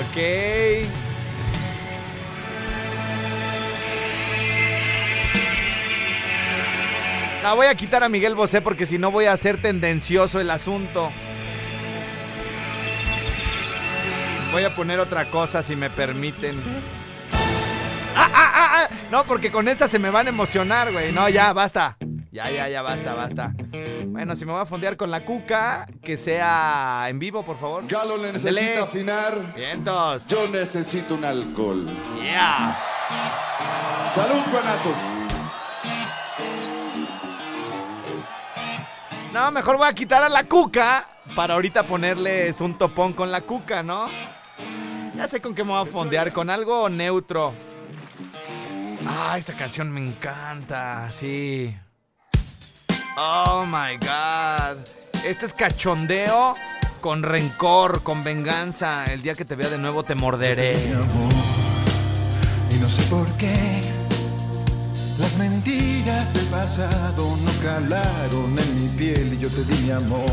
Ok. 0.00 0.16
La 7.42 7.54
voy 7.54 7.66
a 7.66 7.74
quitar 7.74 8.04
a 8.04 8.08
Miguel 8.08 8.34
Bosé 8.34 8.60
porque 8.62 8.86
si 8.86 8.98
no 8.98 9.10
voy 9.10 9.24
a 9.24 9.32
hacer 9.32 9.60
tendencioso 9.60 10.38
el 10.40 10.50
asunto. 10.50 11.10
Voy 14.52 14.64
a 14.64 14.74
poner 14.76 15.00
otra 15.00 15.24
cosa 15.24 15.62
si 15.62 15.74
me 15.74 15.90
permiten. 15.90 16.54
¡Ah, 18.14 18.30
ah, 18.32 18.52
ah, 18.54 18.68
ah! 18.74 18.88
No, 19.10 19.24
porque 19.24 19.50
con 19.50 19.66
esta 19.66 19.88
se 19.88 19.98
me 19.98 20.10
van 20.10 20.26
a 20.26 20.30
emocionar, 20.30 20.92
güey. 20.92 21.10
No, 21.10 21.28
ya, 21.28 21.52
basta. 21.52 21.96
Ya, 22.32 22.50
ya, 22.50 22.66
ya, 22.66 22.80
basta, 22.80 23.12
basta. 23.12 23.52
Bueno, 24.06 24.34
si 24.34 24.46
me 24.46 24.52
voy 24.52 24.62
a 24.62 24.64
fondear 24.64 24.96
con 24.96 25.10
la 25.10 25.22
cuca, 25.22 25.86
que 26.02 26.16
sea 26.16 27.04
en 27.08 27.18
vivo, 27.18 27.44
por 27.44 27.58
favor. 27.58 27.86
Galo 27.86 28.14
Ándele. 28.14 28.32
necesita 28.32 28.82
afinar. 28.84 29.34
Vientos. 29.54 30.28
Yo 30.28 30.48
necesito 30.48 31.14
un 31.14 31.26
alcohol. 31.26 31.86
Yeah. 32.22 32.78
Salud, 34.06 34.42
guanatos. 34.50 34.96
No, 39.34 39.50
mejor 39.50 39.76
voy 39.76 39.88
a 39.88 39.92
quitar 39.92 40.22
a 40.22 40.30
la 40.30 40.44
cuca 40.44 41.06
para 41.36 41.52
ahorita 41.52 41.82
ponerles 41.82 42.62
un 42.62 42.78
topón 42.78 43.12
con 43.12 43.30
la 43.30 43.42
cuca, 43.42 43.82
¿no? 43.82 44.06
Ya 45.14 45.28
sé 45.28 45.42
con 45.42 45.54
qué 45.54 45.64
me 45.64 45.72
voy 45.72 45.82
a 45.82 45.84
fondear, 45.84 46.32
con 46.32 46.48
algo 46.48 46.88
neutro. 46.88 47.52
Ah, 49.06 49.36
esa 49.36 49.52
canción 49.52 49.90
me 49.90 50.00
encanta, 50.00 51.10
sí. 51.10 51.76
Oh 53.16 53.64
my 53.66 53.96
god. 53.98 54.78
Este 55.24 55.46
es 55.46 55.52
cachondeo 55.54 56.54
con 57.00 57.22
rencor, 57.22 58.02
con 58.02 58.22
venganza. 58.24 59.04
El 59.04 59.22
día 59.22 59.34
que 59.34 59.44
te 59.44 59.54
vea 59.54 59.68
de 59.68 59.78
nuevo 59.78 60.02
te 60.02 60.14
morderé. 60.14 60.74
amor. 60.94 61.32
Y 62.70 62.74
no 62.76 62.88
sé 62.88 63.02
por 63.04 63.26
qué 63.36 63.82
las 65.18 65.36
mentiras 65.36 66.32
del 66.32 66.46
pasado 66.46 67.36
no 67.44 67.62
calaron 67.62 68.58
en 68.58 68.82
mi 68.82 68.88
piel 68.88 69.34
y 69.34 69.38
yo 69.38 69.48
te 69.48 69.62
di 69.64 69.82
mi 69.82 69.90
amor. 69.90 70.24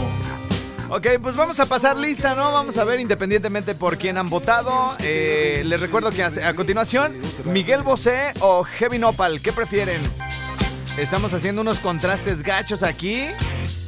Ok, 0.92 1.06
pues 1.22 1.36
vamos 1.36 1.60
a 1.60 1.68
pasar 1.68 1.98
lista, 1.98 2.34
¿no? 2.34 2.52
Vamos 2.52 2.78
a 2.78 2.84
ver 2.84 3.00
independientemente 3.00 3.76
por 3.76 3.98
quién 3.98 4.18
han 4.18 4.30
votado. 4.30 4.96
Eh, 5.00 5.62
les 5.66 5.80
recuerdo 5.80 6.10
que 6.12 6.24
a, 6.24 6.32
a 6.48 6.54
continuación, 6.56 7.16
Miguel 7.46 7.84
Bosé 7.84 8.34
o 8.40 8.64
Heavy 8.64 8.98
Nopal, 8.98 9.40
¿qué 9.42 9.54
prefieren? 9.54 10.02
Estamos 11.00 11.34
haciendo 11.34 11.62
unos 11.62 11.80
contrastes 11.80 12.44
gachos 12.44 12.84
aquí 12.84 13.24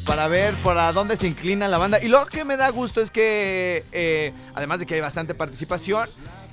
para 0.06 0.30
ver 0.30 0.56
por 0.56 0.78
a 0.78 0.93
dónde 0.93 1.17
se 1.17 1.28
inclina 1.28 1.67
la 1.67 1.78
banda. 1.78 2.02
Y 2.02 2.08
lo 2.08 2.26
que 2.26 2.45
me 2.45 2.56
da 2.56 2.69
gusto 2.69 3.02
es 3.02 3.12
que, 3.12 3.84
eh, 3.91 4.32
además 4.56 4.80
de 4.80 4.86
que 4.86 4.95
hay 4.95 5.02
bastante 5.02 5.36
participación, 5.36 6.08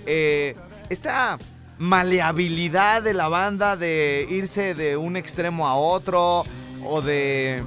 eh, 0.04 0.56
esta 0.90 1.38
maleabilidad 1.78 3.02
de 3.02 3.14
la 3.14 3.28
banda 3.28 3.76
de 3.76 4.26
irse 4.28 4.74
de 4.74 4.96
un 4.96 5.16
extremo 5.16 5.68
a 5.68 5.76
otro 5.76 6.44
o 6.84 7.02
de 7.02 7.62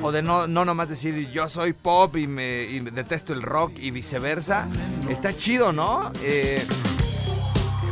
o 0.00 0.12
de 0.12 0.22
no, 0.22 0.46
no 0.46 0.64
nomás 0.64 0.88
decir 0.88 1.30
yo 1.32 1.48
soy 1.48 1.72
pop 1.72 2.16
y 2.16 2.28
me, 2.28 2.62
y 2.62 2.78
detesto 2.78 3.32
el 3.32 3.42
rock 3.42 3.72
y 3.80 3.90
viceversa. 3.90 4.68
Está 5.08 5.36
chido, 5.36 5.72
¿no? 5.72 6.12
Eh, 6.22 6.64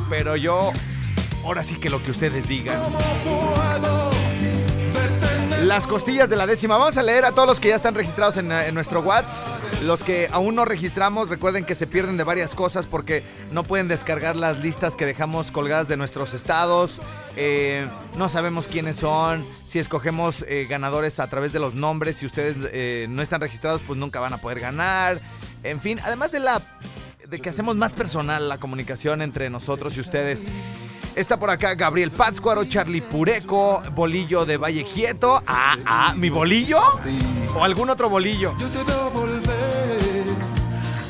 pero 0.08 0.37
yo, 0.37 0.72
ahora 1.44 1.62
sí 1.62 1.76
que 1.76 1.90
lo 1.90 2.02
que 2.02 2.11
ustedes 2.11 2.46
digan. 2.48 2.78
Las 5.64 5.87
costillas 5.87 6.28
de 6.28 6.37
la 6.37 6.46
décima. 6.46 6.76
Vamos 6.76 6.96
a 6.98 7.02
leer 7.02 7.24
a 7.24 7.33
todos 7.33 7.46
los 7.48 7.61
que 7.61 7.68
ya 7.68 7.76
están 7.76 7.94
registrados 7.94 8.37
en, 8.37 8.50
en 8.50 8.74
nuestro 8.74 9.00
WhatsApp. 9.00 9.48
Los 9.85 10.02
que 10.02 10.28
aún 10.33 10.57
no 10.57 10.64
registramos, 10.64 11.28
recuerden 11.28 11.64
que 11.64 11.74
se 11.74 11.87
pierden 11.87 12.16
de 12.16 12.24
varias 12.24 12.55
cosas 12.55 12.87
porque 12.87 13.22
no 13.52 13.62
pueden 13.62 13.87
descargar 13.87 14.35
las 14.35 14.61
listas 14.61 14.96
que 14.96 15.07
dejamos 15.07 15.52
colgadas 15.52 15.87
de 15.87 15.96
nuestros 15.96 16.35
estados. 16.35 17.00
Eh, 17.37 17.87
no 18.16 18.28
sabemos 18.28 18.66
quiénes 18.66 18.96
son. 18.96 19.44
Si 19.64 19.78
escogemos 19.78 20.44
eh, 20.48 20.66
ganadores 20.68 21.20
a 21.20 21.28
través 21.28 21.52
de 21.52 21.61
los 21.61 21.74
nombres, 21.74 22.16
si 22.16 22.26
ustedes 22.26 22.57
eh, 22.72 23.07
no 23.09 23.22
están 23.22 23.40
registrados, 23.40 23.83
pues 23.83 23.98
nunca 23.98 24.18
van 24.20 24.33
a 24.33 24.38
poder 24.38 24.61
ganar. 24.61 25.20
En 25.62 25.81
fin, 25.81 26.00
además 26.05 26.33
de 26.33 26.40
la 26.40 26.61
de 27.28 27.40
que 27.40 27.48
hacemos 27.48 27.76
más 27.76 27.92
personal 27.92 28.48
la 28.48 28.59
comunicación 28.59 29.22
entre 29.22 29.48
nosotros 29.48 29.96
y 29.96 30.00
ustedes. 30.00 30.44
Está 31.14 31.38
por 31.38 31.51
acá 31.51 31.75
Gabriel 31.75 32.11
Pátzcuaro, 32.11 32.64
Charlie 32.64 33.03
Pureco, 33.03 33.83
Bolillo 33.94 34.46
de 34.46 34.57
Valle 34.57 34.85
Quieto. 34.85 35.42
Ah, 35.46 35.77
ah, 35.85 36.14
¿mi 36.16 36.31
bolillo? 36.31 36.81
¿O 37.55 37.62
algún 37.62 37.90
otro 37.90 38.09
bolillo? 38.09 38.57
Yo 38.59 38.68
te 38.68 38.83
veo 38.83 39.11
volver, 39.11 40.25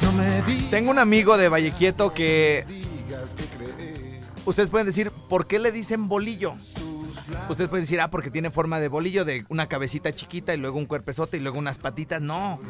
no 0.03 0.13
me 0.13 0.43
digas 0.43 0.71
Tengo 0.71 0.91
un 0.91 0.99
amigo 0.99 1.37
de 1.37 1.49
Valle 1.49 1.71
Quieto 1.71 2.13
que 2.13 2.67
ustedes 4.45 4.71
pueden 4.71 4.87
decir, 4.87 5.13
¿por 5.29 5.47
qué 5.47 5.61
le 5.61 5.71
dicen 5.71 6.09
bolillo? 6.09 6.55
Ustedes 7.49 7.71
pueden 7.71 7.85
decir, 7.85 8.01
ah, 8.01 8.11
porque 8.11 8.31
tiene 8.31 8.51
forma 8.51 8.81
de 8.81 8.89
bolillo, 8.89 9.25
de 9.25 9.45
una 9.51 9.69
cabecita 9.69 10.13
chiquita 10.13 10.53
y 10.53 10.57
luego 10.57 10.79
un 10.79 10.87
cuerpezote 10.87 11.37
y 11.37 11.41
luego 11.41 11.59
unas 11.59 11.79
patitas. 11.79 12.21
No. 12.21 12.61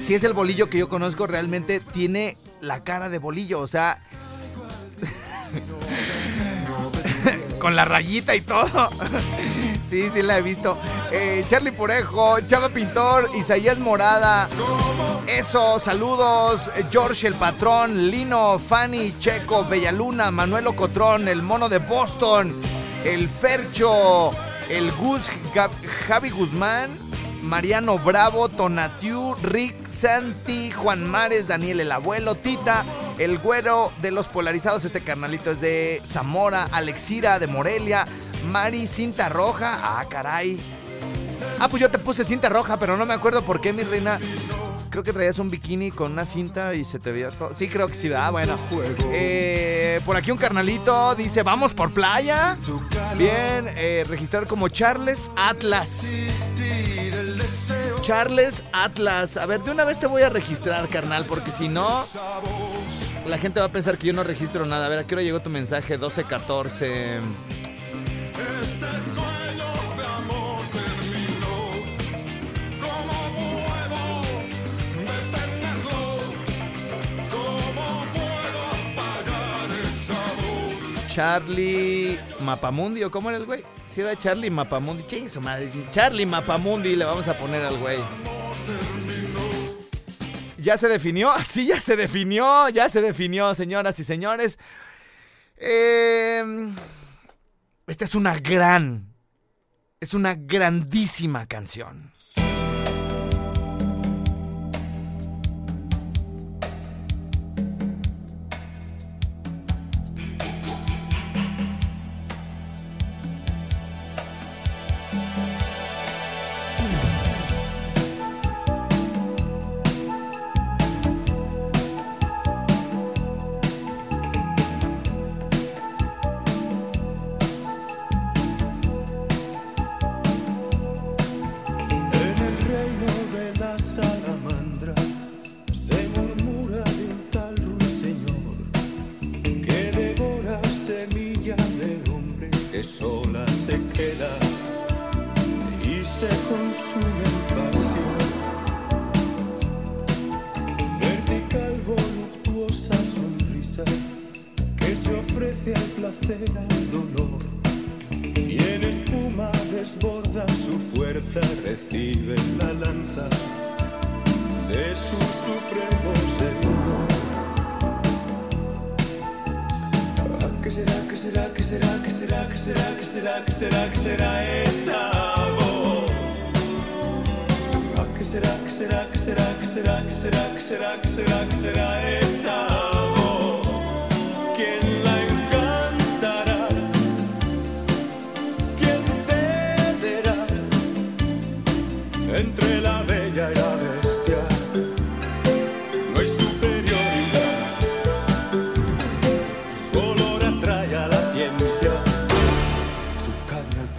si 0.00 0.14
es 0.14 0.24
el 0.24 0.32
bolillo 0.32 0.68
que 0.68 0.78
yo 0.78 0.88
conozco, 0.88 1.28
realmente 1.28 1.78
tiene 1.78 2.36
la 2.60 2.82
cara 2.82 3.08
de 3.08 3.18
bolillo. 3.18 3.60
O 3.60 3.66
sea, 3.68 4.02
con 7.58 7.76
la 7.76 7.84
rayita 7.84 8.34
y 8.34 8.40
todo. 8.40 8.88
Sí, 9.84 10.08
sí 10.10 10.22
la 10.22 10.38
he 10.38 10.42
visto. 10.42 10.78
Eh, 11.10 11.44
Charlie 11.48 11.72
Purejo, 11.72 12.40
Chava 12.40 12.70
Pintor, 12.70 13.30
Isaías 13.36 13.78
Morada. 13.78 14.48
Eso, 15.26 15.78
saludos. 15.78 16.70
George 16.90 17.26
el 17.26 17.34
Patrón, 17.34 18.10
Lino, 18.10 18.58
Fanny, 18.58 19.12
Checo, 19.18 19.64
Bellaluna, 19.64 20.30
Manuel 20.30 20.66
Ocotrón, 20.66 21.28
el 21.28 21.42
Mono 21.42 21.68
de 21.68 21.78
Boston, 21.78 22.54
el 23.04 23.28
Fercho, 23.28 24.30
el 24.68 24.90
Gus, 24.92 25.30
Javi 26.08 26.30
Guzmán, 26.30 26.90
Mariano 27.42 27.98
Bravo, 27.98 28.48
Tonatiu, 28.48 29.34
Rick, 29.42 29.88
Santi, 29.88 30.70
Juan 30.70 31.08
Mares, 31.08 31.48
Daniel 31.48 31.80
el 31.80 31.92
Abuelo, 31.92 32.34
Tita, 32.34 32.84
el 33.22 33.38
Güero 33.38 33.92
de 34.02 34.10
los 34.10 34.26
Polarizados, 34.26 34.84
este 34.84 35.00
carnalito 35.00 35.52
es 35.52 35.60
de 35.60 36.02
Zamora, 36.04 36.68
Alexira 36.72 37.38
de 37.38 37.46
Morelia, 37.46 38.04
Mari 38.46 38.86
Cinta 38.86 39.28
Roja, 39.28 39.78
ah 39.80 40.04
caray. 40.08 40.58
Ah, 41.60 41.68
pues 41.68 41.80
yo 41.80 41.90
te 41.90 41.98
puse 41.98 42.24
cinta 42.24 42.48
roja, 42.48 42.76
pero 42.78 42.96
no 42.96 43.06
me 43.06 43.14
acuerdo 43.14 43.42
por 43.42 43.60
qué, 43.60 43.72
mi 43.72 43.84
reina. 43.84 44.18
Creo 44.90 45.02
que 45.04 45.12
traías 45.12 45.38
un 45.38 45.48
bikini 45.48 45.90
con 45.90 46.12
una 46.12 46.24
cinta 46.24 46.74
y 46.74 46.84
se 46.84 46.98
te 46.98 47.12
veía 47.12 47.30
todo. 47.30 47.54
Sí, 47.54 47.68
creo 47.68 47.86
que 47.86 47.94
sí, 47.94 48.12
ah, 48.12 48.30
bueno. 48.30 48.58
Eh, 49.12 50.00
por 50.04 50.16
aquí 50.16 50.30
un 50.30 50.38
carnalito 50.38 51.14
dice, 51.14 51.42
vamos 51.42 51.72
por 51.72 51.92
playa. 51.92 52.56
Bien, 53.16 53.72
eh, 53.76 54.04
registrar 54.08 54.46
como 54.46 54.68
Charles 54.68 55.30
Atlas. 55.36 56.02
Charles 58.02 58.64
Atlas. 58.72 59.36
A 59.36 59.46
ver, 59.46 59.62
de 59.62 59.70
una 59.70 59.84
vez 59.84 59.98
te 59.98 60.06
voy 60.06 60.22
a 60.22 60.28
registrar, 60.28 60.88
carnal, 60.88 61.24
porque 61.24 61.52
si 61.52 61.68
no, 61.68 62.04
la 63.28 63.38
gente 63.38 63.60
va 63.60 63.66
a 63.66 63.72
pensar 63.72 63.98
que 63.98 64.08
yo 64.08 64.12
no 64.12 64.24
registro 64.24 64.66
nada. 64.66 64.86
A 64.86 64.88
ver, 64.88 65.00
¿a 65.00 65.04
qué 65.04 65.14
hora 65.14 65.22
llegó 65.22 65.40
tu 65.40 65.50
mensaje? 65.50 65.94
1214. 65.94 67.20
Charlie 81.12 82.18
Mapamundi, 82.40 83.04
¿o 83.04 83.10
cómo 83.10 83.28
era 83.28 83.38
el 83.38 83.44
güey? 83.44 83.62
Sí, 83.84 84.00
era 84.00 84.16
Charlie 84.16 84.50
Mapamundi. 84.50 85.04
Ching, 85.04 85.28
su 85.28 85.42
madre. 85.42 85.70
Charlie 85.90 86.24
Mapamundi 86.24 86.96
le 86.96 87.04
vamos 87.04 87.28
a 87.28 87.36
poner 87.36 87.62
al 87.62 87.76
güey. 87.76 87.98
¿Ya 90.62 90.76
se 90.76 90.88
definió? 90.88 91.32
Sí, 91.48 91.66
ya 91.66 91.80
se 91.80 91.96
definió, 91.96 92.68
ya 92.68 92.88
se 92.88 93.02
definió, 93.02 93.54
señoras 93.54 93.98
y 93.98 94.04
señores. 94.04 94.58
Eh, 95.56 96.72
esta 97.86 98.04
es 98.04 98.14
una 98.14 98.38
gran, 98.38 99.14
es 100.00 100.14
una 100.14 100.34
grandísima 100.34 101.46
canción. 101.46 102.12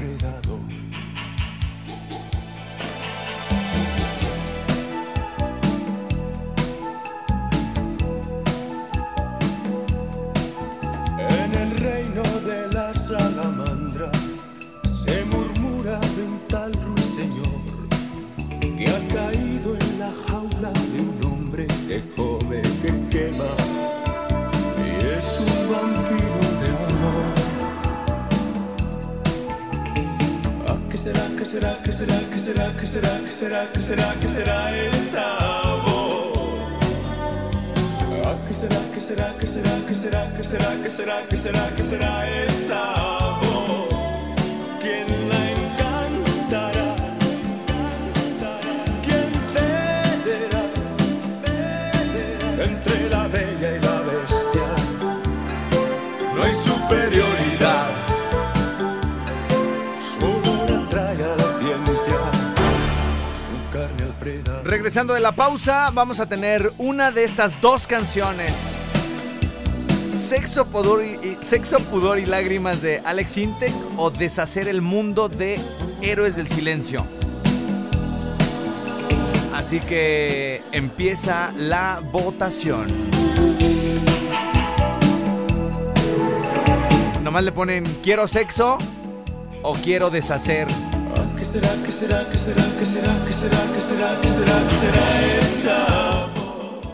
Carne 0.03 0.92
será, 32.93 33.17
qué 33.25 33.31
será, 33.31 33.65
qué 33.73 33.81
será, 33.81 34.13
qué 34.21 34.29
será, 34.29 34.85
esa 34.85 35.25
voz? 35.83 36.37
Ah, 38.23 38.35
¿Qué 38.47 38.53
será, 38.53 38.77
qué 38.93 38.99
será, 39.01 39.27
qué 39.39 39.47
será, 39.47 39.81
qué 39.87 39.95
será, 39.95 40.21
qué 40.37 40.43
será, 40.43 40.69
qué 40.83 40.89
será, 40.91 41.15
qué 41.27 41.37
será, 41.37 41.69
qué 41.75 41.83
será 41.83 42.45
esa 42.45 42.83
voz? 43.41 43.87
¿Quién 44.79 45.07
la 45.31 45.41
encantará? 45.55 46.95
¿Quién 49.05 49.31
cederá? 49.53 50.63
Entre 52.67 53.09
la 53.09 53.27
bella 53.27 53.69
y 53.75 53.79
la 53.87 53.97
bestia 54.11 54.69
no 56.35 56.43
hay 56.43 56.53
superioridad. 56.53 57.82
Regresando 64.73 65.13
de 65.13 65.19
la 65.19 65.35
pausa, 65.35 65.91
vamos 65.93 66.19
a 66.19 66.25
tener 66.25 66.73
una 66.79 67.11
de 67.11 67.23
estas 67.23 67.61
dos 67.61 67.85
canciones. 67.85 68.51
Sexo, 70.09 70.65
pudor 70.65 71.03
y, 71.05 71.37
Sexo, 71.41 71.77
pudor 71.77 72.17
y 72.17 72.25
lágrimas 72.25 72.81
de 72.81 72.99
Alex 73.05 73.37
Intec 73.37 73.71
o 73.97 74.09
Deshacer 74.09 74.67
el 74.67 74.81
mundo 74.81 75.29
de 75.29 75.59
Héroes 76.01 76.35
del 76.35 76.47
Silencio. 76.47 77.05
Así 79.53 79.79
que 79.79 80.63
empieza 80.71 81.51
la 81.55 81.99
votación. 82.11 82.87
Nomás 87.21 87.43
le 87.43 87.51
ponen 87.51 87.83
quiero 88.01 88.27
sexo 88.27 88.79
o 89.61 89.73
quiero 89.73 90.09
deshacer 90.09 90.67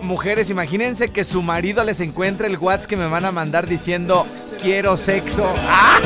Mujeres, 0.01 0.49
imagínense 0.49 1.09
que 1.09 1.23
su 1.23 1.41
marido 1.41 1.83
les 1.85 2.01
encuentre 2.01 2.47
el 2.47 2.57
WhatsApp 2.57 2.89
que 2.89 2.97
me 2.97 3.07
van 3.07 3.23
a 3.23 3.31
mandar 3.31 3.67
diciendo 3.67 4.27
quiero 4.61 4.97
sexo. 4.97 5.53
¡Ah! 5.59 5.99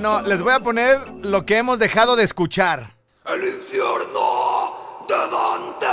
Bueno, 0.00 0.22
les 0.22 0.40
voy 0.40 0.52
a 0.52 0.60
poner 0.60 1.00
lo 1.22 1.44
que 1.44 1.56
hemos 1.56 1.80
dejado 1.80 2.14
de 2.14 2.22
escuchar. 2.22 2.94
El 3.26 3.42
infierno 3.42 4.76
de 5.08 5.16
Dante. 5.76 5.86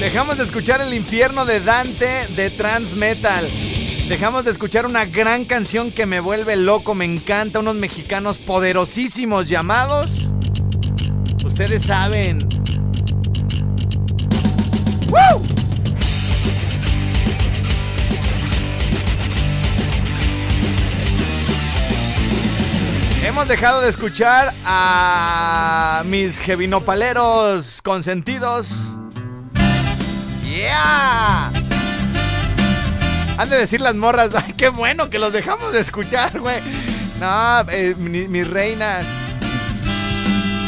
Dejamos 0.00 0.36
de 0.36 0.44
escuchar 0.44 0.82
el 0.82 0.92
infierno 0.92 1.46
de 1.46 1.60
Dante 1.60 2.26
de 2.36 2.50
Trans 2.50 2.94
Metal. 2.94 3.48
Dejamos 4.06 4.44
de 4.44 4.50
escuchar 4.50 4.84
una 4.84 5.06
gran 5.06 5.46
canción 5.46 5.90
que 5.92 6.04
me 6.04 6.20
vuelve 6.20 6.56
loco, 6.56 6.94
me 6.94 7.06
encanta, 7.06 7.60
unos 7.60 7.76
mexicanos 7.76 8.36
poderosísimos 8.36 9.48
llamados. 9.48 10.10
Ustedes 11.42 11.84
saben. 11.84 12.46
¡Woo! 15.08 15.47
Hemos 23.22 23.48
dejado 23.48 23.80
de 23.80 23.88
escuchar 23.90 24.52
a 24.64 26.02
mis 26.06 26.38
jevinopaleros 26.38 27.82
consentidos. 27.82 28.68
¡Yeah! 30.44 31.50
Han 33.36 33.50
de 33.50 33.56
decir 33.56 33.80
las 33.80 33.94
morras, 33.94 34.32
¡ay, 34.34 34.54
qué 34.56 34.68
bueno 34.70 35.10
que 35.10 35.18
los 35.18 35.32
dejamos 35.32 35.72
de 35.72 35.80
escuchar, 35.80 36.38
güey! 36.40 36.60
No, 37.20 37.60
eh, 37.70 37.94
mi- 37.98 38.28
mis 38.28 38.46
reinas. 38.48 39.04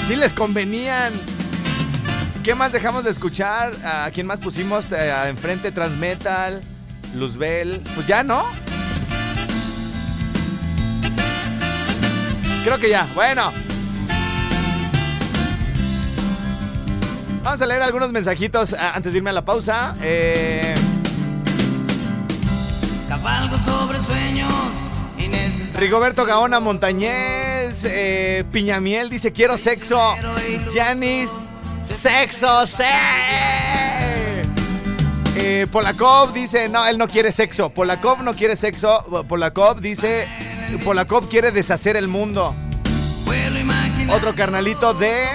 Sí 0.07 0.17
les 0.17 0.33
convenían. 0.33 1.13
¿Qué 2.43 2.55
más 2.55 2.73
dejamos 2.73 3.05
de 3.05 3.11
escuchar? 3.11 3.73
¿A 3.85 4.11
quién 4.13 4.27
más 4.27 4.41
pusimos 4.41 4.87
eh, 4.93 5.13
enfrente? 5.29 5.71
Transmetal, 5.73 6.61
Luzbel. 7.15 7.81
Pues 7.95 8.07
ya, 8.07 8.23
¿no? 8.23 8.45
Creo 12.64 12.79
que 12.79 12.90
ya. 12.90 13.07
Bueno. 13.14 13.53
Vamos 17.42 17.62
a 17.62 17.66
leer 17.66 17.83
algunos 17.83 18.11
mensajitos 18.12 18.75
ah, 18.75 18.92
antes 18.94 19.12
de 19.12 19.18
irme 19.18 19.31
a 19.31 19.33
la 19.33 19.44
pausa. 19.44 19.94
Eh, 20.03 20.75
Cabalgo 23.09 23.57
sobre 23.64 23.99
sueños 24.01 24.53
innecesarios. 25.18 25.75
Rigoberto 25.75 26.27
Gaona 26.27 26.61
Montañez. 26.61 27.85
eh, 27.85 28.44
Piñamiel 28.53 29.09
dice: 29.09 29.33
Quiero 29.33 29.57
sexo. 29.57 30.14
Janis, 30.75 31.31
sexo, 31.83 32.66
sí. 32.66 32.83
Eh, 35.37 35.66
Polakov 35.73 36.35
dice: 36.35 36.68
No, 36.68 36.87
él 36.87 36.99
no 36.99 37.09
quiere 37.09 37.33
sexo. 37.33 37.70
Polakov 37.70 38.23
no 38.23 38.35
quiere 38.35 38.55
sexo. 38.55 39.25
Polakov 39.27 39.81
dice: 39.81 40.29
Polakov 40.78 41.28
quiere 41.28 41.50
deshacer 41.50 41.96
el 41.96 42.09
mundo. 42.09 42.54
Otro 44.11 44.35
carnalito 44.35 44.94
de. 44.94 45.26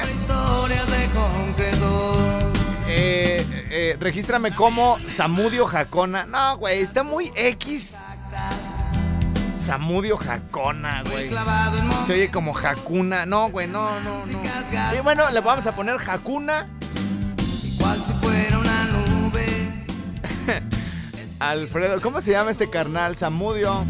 Eh, 2.87 3.45
eh, 3.69 3.97
regístrame 3.99 4.51
como 4.51 4.97
Samudio 5.07 5.65
Jacona. 5.65 6.25
No, 6.25 6.57
güey, 6.57 6.81
está 6.81 7.03
muy 7.03 7.31
X. 7.35 7.97
Samudio 9.61 10.17
Jacona, 10.17 11.03
güey. 11.09 11.29
Se 12.05 12.13
oye 12.13 12.31
como 12.31 12.53
Jacuna. 12.53 13.25
No, 13.25 13.49
güey, 13.49 13.67
no, 13.67 13.99
no, 14.01 14.25
no. 14.25 14.41
Sí, 14.91 14.99
bueno, 15.03 15.29
le 15.31 15.39
vamos 15.39 15.65
a 15.67 15.75
poner 15.75 15.97
Jacuna. 15.97 16.67
Alfredo. 21.39 22.01
¿Cómo 22.01 22.21
se 22.21 22.31
llama 22.31 22.51
este 22.51 22.69
carnal? 22.69 23.17
Samudio. 23.17 23.83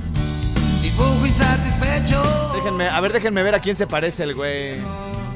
Déjenme, 2.53 2.89
a 2.89 2.99
ver, 2.99 3.13
déjenme 3.13 3.43
ver 3.43 3.55
a 3.55 3.59
quién 3.59 3.75
se 3.75 3.87
parece 3.87 4.23
el 4.23 4.35
güey. 4.35 4.75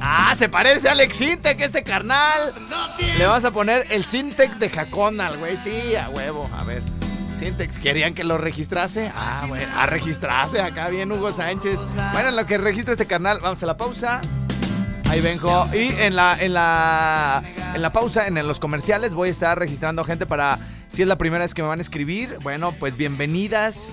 Ah, 0.02 0.34
se 0.38 0.50
parece 0.50 0.88
a 0.90 0.94
Alex 0.94 1.18
Sintec, 1.18 1.60
este 1.60 1.84
carnal. 1.84 2.54
Le 3.18 3.26
vamos 3.26 3.44
a 3.44 3.52
poner 3.52 3.88
el 3.92 4.06
Sintec 4.06 4.56
de 4.58 4.70
Jacona 4.70 5.28
al 5.28 5.38
güey. 5.38 5.58
Sí, 5.58 5.96
a 5.96 6.10
huevo. 6.10 6.50
A 6.58 6.64
ver. 6.64 6.82
Sintex, 7.38 7.78
¿querían 7.80 8.14
que 8.14 8.26
lo 8.26 8.38
registrase? 8.38 9.12
Ah, 9.16 9.46
bueno, 9.48 9.66
a 9.78 9.86
registrarse 9.86 10.60
acá 10.60 10.90
bien 10.90 11.10
Hugo 11.10 11.32
Sánchez. 11.32 11.80
Bueno, 12.12 12.30
en 12.30 12.36
lo 12.36 12.46
que 12.46 12.58
registra 12.58 12.92
este 12.92 13.06
canal, 13.06 13.40
vamos 13.42 13.64
a 13.64 13.66
la 13.66 13.78
pausa. 13.78 14.20
Ahí 15.10 15.22
vengo. 15.22 15.66
Y 15.74 15.88
en 16.02 16.18
la, 16.18 16.38
en 16.38 16.54
la, 16.54 17.42
en 17.74 17.82
la 17.82 17.94
pausa, 17.94 18.28
en 18.28 18.36
los 18.46 18.60
comerciales, 18.60 19.14
voy 19.14 19.30
a 19.30 19.32
estar 19.32 19.58
registrando 19.58 20.04
gente 20.04 20.26
para, 20.26 20.60
si 20.90 21.02
es 21.02 21.08
la 21.08 21.18
primera 21.18 21.46
vez 21.46 21.54
que 21.54 21.62
me 21.62 21.70
van 21.70 21.80
a 21.80 21.82
escribir, 21.82 22.38
bueno, 22.42 22.74
pues 22.74 22.98
bienvenidas. 22.98 23.88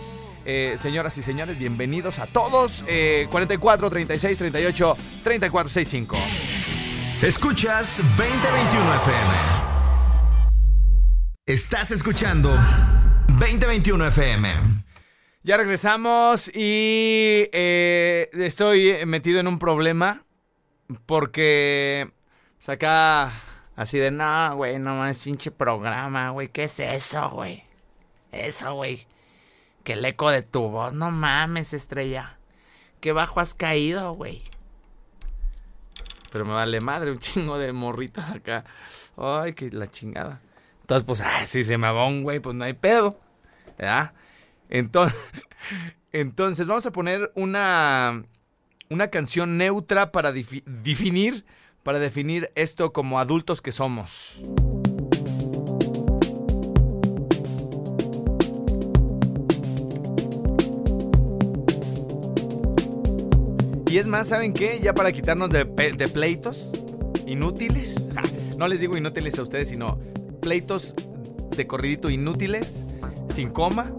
Eh, 0.47 0.77
señoras 0.79 1.19
y 1.19 1.23
señores, 1.23 1.59
bienvenidos 1.59 2.21
a 2.21 2.27
todos. 2.27 2.85
Eh, 2.87 3.27
44, 3.31 3.91
36, 3.91 4.39
38, 4.39 4.97
34, 5.25 5.69
65. 5.69 6.17
Escuchas 7.21 7.99
2021 8.17 8.95
FM. 8.95 9.35
Estás 11.47 11.91
escuchando 11.91 12.57
2021 13.41 14.07
FM. 14.07 14.55
Ya 15.43 15.57
regresamos 15.57 16.49
y 16.55 17.49
eh, 17.53 18.31
estoy 18.33 19.05
metido 19.05 19.41
en 19.41 19.49
un 19.49 19.59
problema 19.59 20.25
porque 21.07 22.09
pues 22.59 22.69
acá 22.69 23.33
así 23.75 23.99
de 23.99 24.13
no, 24.13 24.55
güey, 24.57 24.79
no 24.79 24.95
más 24.95 25.23
pinche 25.23 25.51
programa, 25.51 26.31
güey, 26.31 26.49
¿qué 26.49 26.65
es 26.65 26.79
eso, 26.79 27.31
güey? 27.31 27.65
Eso, 28.31 28.75
güey. 28.75 29.07
Que 29.87 29.93
el 29.93 30.05
eco 30.05 30.31
de 30.31 30.43
tu 30.43 30.63
voz, 30.69 30.93
no 30.93 31.13
mames, 31.13 31.73
estrella. 31.73 32.41
Qué 32.99 33.13
bajo 33.13 33.39
has 33.39 33.55
caído, 33.55 34.15
güey. 34.15 34.43
Pero 36.33 36.45
me 36.45 36.55
vale 36.55 36.81
madre, 36.81 37.13
un 37.13 37.21
chingo 37.21 37.57
de 37.57 37.73
morritas 37.73 38.29
acá. 38.31 38.65
Ay, 39.17 39.53
que 39.53 39.71
la 39.71 39.87
chingada. 39.87 40.41
Entonces, 40.81 41.07
pues, 41.07 41.21
ah, 41.21 41.47
si 41.47 41.63
se 41.63 41.79
me 41.79 41.87
va 41.87 42.05
un 42.05 42.25
güey, 42.25 42.41
pues 42.41 42.57
no 42.57 42.65
hay 42.65 42.73
pedo. 42.73 43.21
¿Verdad? 43.79 44.13
Entonces, 44.71 45.31
entonces 46.13 46.67
vamos 46.67 46.85
a 46.87 46.91
poner 46.91 47.31
una, 47.37 48.25
una 48.91 49.07
canción 49.07 49.57
neutra 49.57 50.11
para 50.11 50.33
definir, 50.33 51.47
para 51.85 52.01
definir 52.01 52.51
esto 52.57 52.93
como 52.93 53.21
adultos 53.21 53.63
que 53.63 53.71
somos. 53.71 54.43
Y 63.89 63.99
es 63.99 64.07
más, 64.07 64.29
¿saben 64.29 64.53
qué? 64.53 64.81
Ya 64.83 64.95
para 64.95 65.13
quitarnos 65.13 65.51
de, 65.51 65.65
pleitos 65.65 66.71
inútiles. 67.27 68.09
No 68.57 68.69
les 68.69 68.81
digo 68.81 68.97
inútiles 68.97 69.39
a 69.39 69.43
ustedes, 69.43 69.69
sino 69.69 69.99
pleitos 70.41 70.95
de 71.55 71.67
corridito 71.67 72.09
inútiles, 72.09 72.85
sin 73.29 73.51
coma. 73.51 73.93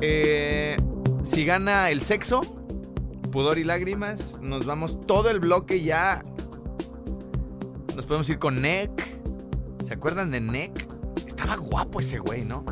Eh, 0.00 0.76
si 1.22 1.44
gana 1.44 1.90
el 1.90 2.00
sexo, 2.00 2.40
pudor 3.30 3.58
y 3.58 3.64
lágrimas, 3.64 4.40
nos 4.42 4.66
vamos 4.66 5.00
todo 5.06 5.30
el 5.30 5.38
bloque 5.38 5.82
ya. 5.84 6.24
Nos 7.94 8.06
podemos 8.06 8.28
ir 8.28 8.40
con 8.40 8.60
Nick. 8.60 9.20
¿Se 9.86 9.94
acuerdan 9.94 10.32
de 10.32 10.40
Nick? 10.40 10.84
Estaba 11.28 11.54
guapo 11.54 12.00
ese 12.00 12.18
güey, 12.18 12.44
¿no? 12.44 12.64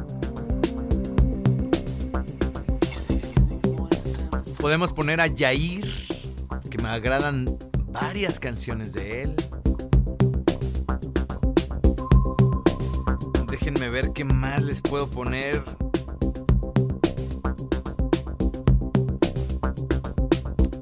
Podemos 4.59 4.93
poner 4.93 5.21
a 5.21 5.29
Yair, 5.29 5.87
que 6.69 6.83
me 6.83 6.89
agradan 6.89 7.47
varias 7.91 8.41
canciones 8.41 8.93
de 8.93 9.23
él. 9.23 9.35
Déjenme 13.49 13.89
ver 13.89 14.13
qué 14.13 14.25
más 14.25 14.63
les 14.63 14.83
puedo 14.83 15.09
poner. 15.09 15.63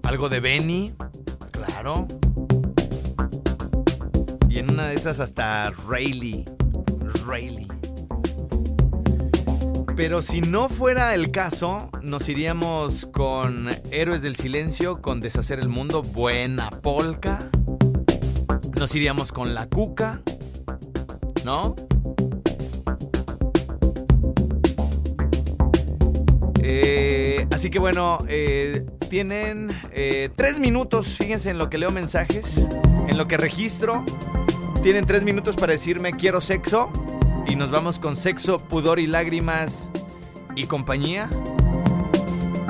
Algo 0.05 0.29
de 0.29 0.41
Benny, 0.41 0.95
claro. 1.51 2.09
Y 4.49 4.59
en 4.59 4.71
una 4.71 4.87
de 4.87 4.95
esas 4.95 5.21
hasta 5.21 5.71
Rayleigh. 5.87 6.47
Rayleigh. 7.27 7.76
Pero 9.97 10.21
si 10.21 10.43
no 10.43 10.69
fuera 10.69 11.15
el 11.15 11.31
caso, 11.31 11.89
nos 12.03 12.29
iríamos 12.29 13.07
con 13.07 13.71
Héroes 13.91 14.21
del 14.21 14.37
Silencio, 14.37 15.01
con 15.01 15.21
Deshacer 15.21 15.59
el 15.59 15.71
Mundo, 15.71 16.03
buena 16.03 16.69
polka. 16.69 17.49
Nos 18.79 18.95
iríamos 18.95 19.33
con 19.33 19.55
La 19.55 19.67
Cuca, 19.67 20.21
¿no? 21.47 21.75
Eh, 26.63 27.47
así 27.51 27.71
que 27.71 27.79
bueno, 27.79 28.19
eh, 28.29 28.85
tienen 29.09 29.71
eh, 29.93 30.29
tres 30.37 30.61
minutos, 30.61 31.17
fíjense 31.17 31.49
en 31.49 31.57
lo 31.57 31.71
que 31.71 31.79
leo 31.79 31.91
mensajes, 31.91 32.69
en 33.09 33.17
lo 33.17 33.27
que 33.27 33.39
registro. 33.39 34.05
Tienen 34.83 35.07
tres 35.07 35.25
minutos 35.25 35.57
para 35.57 35.73
decirme 35.73 36.13
quiero 36.13 36.43
sexo 36.43 36.93
y 37.47 37.57
nos 37.57 37.71
vamos 37.71 37.99
con 37.99 38.17
sexo, 38.17 38.59
pudor 38.59 38.99
y 38.99 39.07
lágrimas 39.07 39.91
y 40.55 40.67
compañía. 40.67 41.29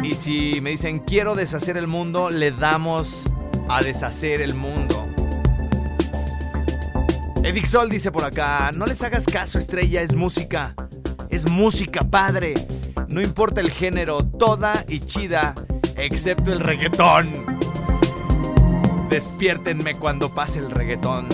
Y 0.02 0.14
si 0.14 0.60
me 0.60 0.70
dicen 0.70 1.00
quiero 1.00 1.34
deshacer 1.34 1.76
el 1.76 1.86
mundo, 1.86 2.30
le 2.30 2.50
damos 2.50 3.24
a 3.68 3.82
deshacer 3.82 4.40
el 4.40 4.54
mundo. 4.54 5.08
Edic 7.42 7.66
Sol 7.66 7.88
dice 7.88 8.10
por 8.10 8.24
acá, 8.24 8.70
no 8.74 8.86
les 8.86 9.02
hagas 9.02 9.26
caso, 9.26 9.58
estrella, 9.58 10.02
es 10.02 10.14
música. 10.14 10.74
Es 11.30 11.48
música, 11.48 12.02
padre. 12.02 12.54
No 13.08 13.20
importa 13.20 13.60
el 13.60 13.70
género, 13.70 14.24
toda 14.24 14.84
y 14.88 15.00
chida, 15.00 15.54
excepto 15.96 16.52
el 16.52 16.60
reggaetón. 16.60 17.46
Despiértenme 19.08 19.94
cuando 19.94 20.34
pase 20.34 20.58
el 20.58 20.70
reggaetón. 20.70 21.28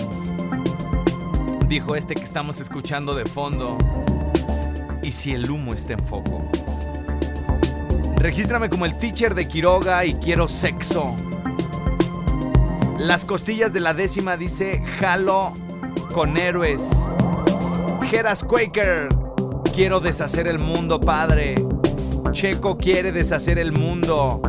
Dijo 1.73 1.95
este 1.95 2.13
que 2.13 2.21
estamos 2.21 2.61
escuchando 2.61 3.15
de 3.15 3.25
fondo. 3.25 3.79
Y 5.01 5.09
si 5.11 5.33
el 5.33 5.49
humo 5.49 5.73
está 5.73 5.93
en 5.93 6.05
foco. 6.05 6.47
Regístrame 8.17 8.69
como 8.69 8.85
el 8.85 8.95
teacher 8.95 9.33
de 9.33 9.47
Quiroga 9.47 10.05
y 10.05 10.13
quiero 10.13 10.47
sexo. 10.47 11.15
Las 12.99 13.25
costillas 13.25 13.73
de 13.73 13.79
la 13.79 13.95
décima 13.95 14.37
dice 14.37 14.83
jalo 14.99 15.51
con 16.13 16.37
héroes. 16.37 16.91
Geras 18.07 18.43
Quaker, 18.43 19.09
quiero 19.73 19.99
deshacer 19.99 20.47
el 20.47 20.59
mundo, 20.59 20.99
padre. 20.99 21.55
Checo 22.33 22.77
quiere 22.77 23.11
deshacer 23.11 23.57
el 23.57 23.71
mundo. 23.71 24.43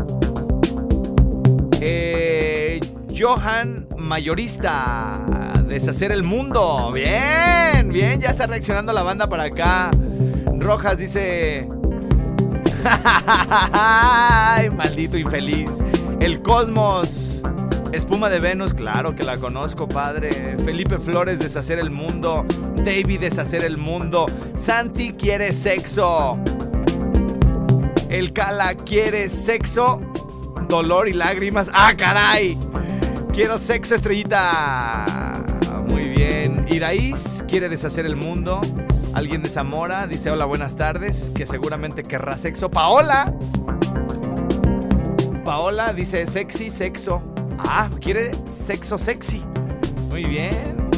Eh, 1.80 2.80
Johan 3.18 3.88
Mayorista, 3.96 5.43
deshacer 5.66 6.12
el 6.12 6.22
mundo. 6.22 6.92
Bien, 6.92 7.88
bien, 7.88 8.20
ya 8.20 8.30
está 8.30 8.46
reaccionando 8.46 8.92
la 8.92 9.02
banda 9.02 9.28
para 9.28 9.44
acá. 9.44 9.90
Rojas 10.58 10.98
dice... 10.98 11.68
Ay, 13.72 14.70
maldito 14.70 15.16
infeliz. 15.16 15.70
El 16.20 16.42
Cosmos. 16.42 17.42
Espuma 17.92 18.28
de 18.28 18.40
Venus, 18.40 18.74
claro 18.74 19.14
que 19.14 19.22
la 19.22 19.36
conozco, 19.36 19.86
padre. 19.86 20.56
Felipe 20.64 20.98
Flores, 20.98 21.38
deshacer 21.38 21.78
el 21.78 21.90
mundo. 21.90 22.44
David, 22.84 23.20
deshacer 23.20 23.64
el 23.64 23.76
mundo. 23.76 24.26
Santi 24.56 25.12
quiere 25.12 25.52
sexo. 25.52 26.32
El 28.10 28.32
Cala 28.32 28.74
quiere 28.74 29.30
sexo, 29.30 30.00
dolor 30.68 31.08
y 31.08 31.12
lágrimas. 31.12 31.70
¡Ah, 31.72 31.94
caray! 31.96 32.58
Quiero 33.32 33.58
sexo, 33.58 33.94
estrellita. 33.94 35.23
Iraís 36.74 37.44
quiere 37.46 37.68
deshacer 37.68 38.04
el 38.04 38.16
mundo. 38.16 38.60
Alguien 39.12 39.42
de 39.42 39.48
Zamora 39.48 40.08
dice 40.08 40.32
hola, 40.32 40.44
buenas 40.44 40.74
tardes, 40.74 41.30
que 41.32 41.46
seguramente 41.46 42.02
querrá 42.02 42.36
sexo. 42.36 42.68
Paola. 42.68 43.32
Paola 45.44 45.92
dice 45.92 46.26
sexy, 46.26 46.70
sexo. 46.70 47.22
Ah, 47.58 47.88
quiere 48.00 48.32
sexo 48.48 48.98
sexy. 48.98 49.44
Muy 50.10 50.24
bien. 50.24 50.90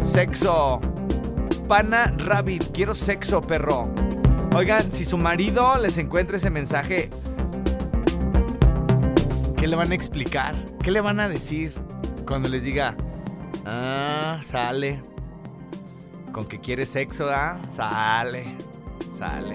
Sexo. 0.00 0.80
Pana 1.68 2.12
Rabbit, 2.18 2.72
quiero 2.72 2.92
sexo, 2.92 3.40
perro. 3.40 3.88
Oigan, 4.56 4.90
si 4.90 5.04
su 5.04 5.16
marido 5.16 5.78
les 5.78 5.96
encuentra 5.96 6.38
ese 6.38 6.50
mensaje, 6.50 7.08
¿qué 9.56 9.68
le 9.68 9.76
van 9.76 9.92
a 9.92 9.94
explicar? 9.94 10.56
¿Qué 10.82 10.90
le 10.90 11.00
van 11.00 11.20
a 11.20 11.28
decir 11.28 11.72
cuando 12.26 12.48
les 12.48 12.64
diga, 12.64 12.96
ah, 13.66 14.40
sale? 14.42 15.02
Con 16.32 16.46
que 16.46 16.58
quiere 16.58 16.86
sexo, 16.86 17.28
¿ah? 17.30 17.60
Sale, 17.70 18.56
sale. 19.16 19.54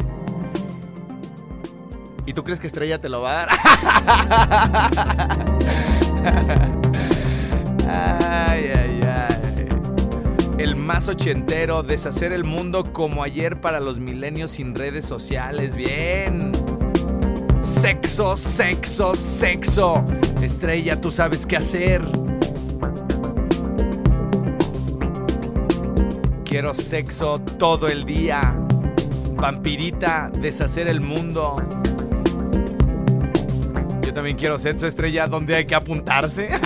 ¿Y 2.25 2.33
tú 2.33 2.43
crees 2.43 2.59
que 2.59 2.67
Estrella 2.67 2.99
te 2.99 3.07
lo 3.09 3.21
va 3.21 3.31
a 3.31 3.45
dar? 3.45 3.49
ay, 7.89 8.71
ay, 8.75 9.01
ay. 9.03 9.67
El 10.59 10.75
más 10.75 11.07
ochentero, 11.07 11.81
deshacer 11.81 12.31
el 12.31 12.43
mundo 12.43 12.83
como 12.83 13.23
ayer 13.23 13.59
para 13.59 13.79
los 13.79 13.99
milenios 13.99 14.51
sin 14.51 14.75
redes 14.75 15.05
sociales. 15.05 15.75
Bien. 15.75 16.51
Sexo, 17.61 18.37
sexo, 18.37 19.15
sexo. 19.15 20.05
Estrella, 20.41 21.01
tú 21.01 21.09
sabes 21.09 21.47
qué 21.47 21.57
hacer. 21.57 22.03
Quiero 26.49 26.73
sexo 26.73 27.39
todo 27.59 27.87
el 27.87 28.05
día. 28.05 28.55
Vampirita, 29.35 30.31
deshacer 30.33 30.87
el 30.87 30.99
mundo. 30.99 31.57
Yo 34.01 34.11
también 34.15 34.35
quiero 34.35 34.57
sexo 34.57 34.87
estrella 34.87 35.27
donde 35.27 35.57
hay 35.57 35.65
que 35.67 35.75
apuntarse. 35.75 36.49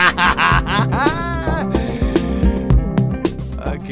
ok. 3.60 3.89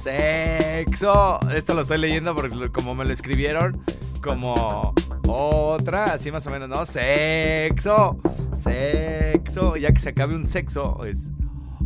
Sexo. 0.00 1.40
Esto 1.52 1.74
lo 1.74 1.80
estoy 1.80 1.98
leyendo 1.98 2.32
porque 2.36 2.70
como 2.70 2.94
me 2.94 3.04
lo 3.04 3.12
escribieron, 3.12 3.84
como 4.22 4.94
otra, 5.26 6.04
así 6.04 6.30
más 6.30 6.46
o 6.46 6.50
menos, 6.50 6.68
¿no? 6.68 6.86
Sexo. 6.86 8.20
Sexo. 8.54 9.74
Ya 9.74 9.90
que 9.90 9.98
se 9.98 10.10
acabe 10.10 10.36
un 10.36 10.46
sexo, 10.46 11.04
es 11.04 11.32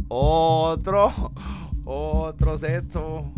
otro. 0.09 1.11
Otro 1.85 2.59
sexo. 2.59 3.32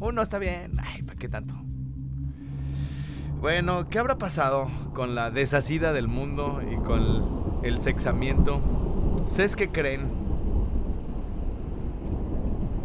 Uno 0.00 0.22
está 0.22 0.38
bien. 0.38 0.72
Ay, 0.78 1.02
¿para 1.02 1.18
qué 1.18 1.28
tanto? 1.28 1.54
Bueno, 3.40 3.88
¿qué 3.88 3.98
habrá 3.98 4.18
pasado 4.18 4.68
con 4.94 5.14
la 5.14 5.30
deshacida 5.30 5.92
del 5.92 6.08
mundo 6.08 6.60
y 6.70 6.76
con 6.76 7.60
el 7.62 7.80
sexamiento? 7.80 8.60
¿Ustedes 9.24 9.56
qué 9.56 9.68
creen? 9.68 10.08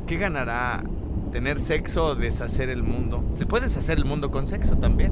¿Qué 0.06 0.18
ganará 0.18 0.84
tener 1.32 1.60
sexo 1.60 2.06
o 2.06 2.16
deshacer 2.16 2.70
el 2.70 2.84
mundo? 2.84 3.24
Se 3.34 3.46
puede 3.46 3.66
deshacer 3.66 3.98
el 3.98 4.06
mundo 4.06 4.30
con 4.30 4.46
sexo 4.46 4.78
también. 4.78 5.12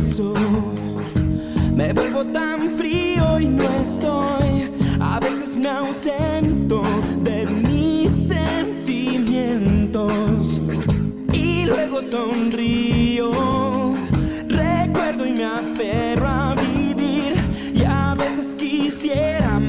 me 1.81 1.93
vuelvo 1.93 2.25
tan 2.25 2.69
frío 2.69 3.39
y 3.39 3.47
no 3.47 3.63
estoy. 3.81 4.69
A 4.99 5.19
veces 5.19 5.55
me 5.57 5.69
ausento 5.69 6.83
de 7.23 7.47
mis 7.47 8.11
sentimientos 8.27 10.61
y 11.33 11.65
luego 11.65 12.03
sonrío. 12.03 13.95
Recuerdo 14.47 15.25
y 15.25 15.31
me 15.31 15.45
aferro 15.45 16.27
a 16.27 16.53
vivir 16.55 17.33
y 17.73 17.83
a 17.83 18.13
veces 18.15 18.53
quisiera 18.55 19.59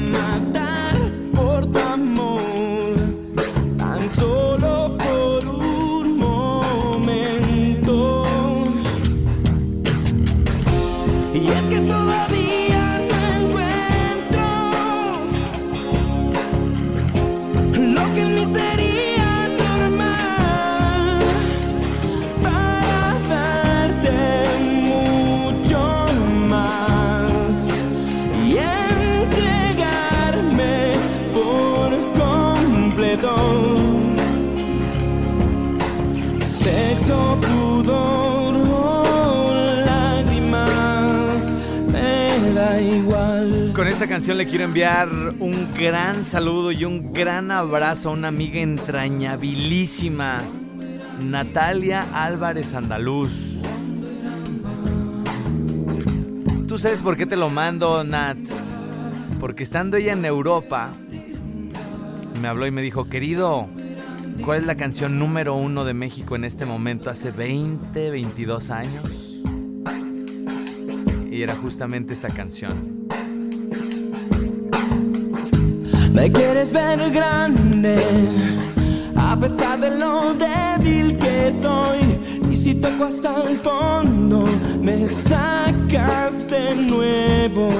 canción 44.13 44.37
le 44.37 44.45
quiero 44.45 44.65
enviar 44.65 45.09
un 45.39 45.73
gran 45.73 46.23
saludo 46.23 46.71
y 46.71 46.85
un 46.85 47.11
gran 47.13 47.49
abrazo 47.49 48.09
a 48.09 48.11
una 48.11 48.27
amiga 48.27 48.59
entrañabilísima, 48.59 50.39
Natalia 51.19 52.05
Álvarez 52.13 52.75
Andaluz. 52.75 53.59
¿Tú 56.67 56.77
sabes 56.77 57.01
por 57.01 57.17
qué 57.17 57.25
te 57.25 57.35
lo 57.35 57.49
mando, 57.49 58.03
Nat? 58.03 58.37
Porque 59.39 59.63
estando 59.63 59.97
ella 59.97 60.13
en 60.13 60.25
Europa, 60.25 60.93
me 62.39 62.47
habló 62.47 62.67
y 62.67 62.71
me 62.71 62.83
dijo, 62.83 63.05
querido, 63.05 63.67
¿cuál 64.45 64.59
es 64.59 64.67
la 64.67 64.75
canción 64.75 65.17
número 65.17 65.55
uno 65.55 65.85
de 65.85 65.95
México 65.95 66.35
en 66.35 66.43
este 66.43 66.67
momento, 66.67 67.09
hace 67.09 67.31
20, 67.31 68.11
22 68.11 68.69
años? 68.69 69.41
Y 71.31 71.41
era 71.41 71.55
justamente 71.55 72.13
esta 72.13 72.29
canción. 72.29 72.92
Me 76.13 76.31
quieres 76.31 76.71
ver 76.71 77.09
grande, 77.09 77.97
a 79.15 79.35
pesar 79.35 79.79
de 79.79 79.97
lo 79.97 80.35
débil 80.35 81.17
que 81.17 81.51
soy. 81.51 81.97
Y 82.51 82.55
si 82.55 82.75
toco 82.75 83.05
hasta 83.05 83.41
el 83.41 83.57
fondo, 83.57 84.47
me 84.79 85.09
sacas 85.09 86.47
de 86.51 86.75
nuevo. 86.75 87.71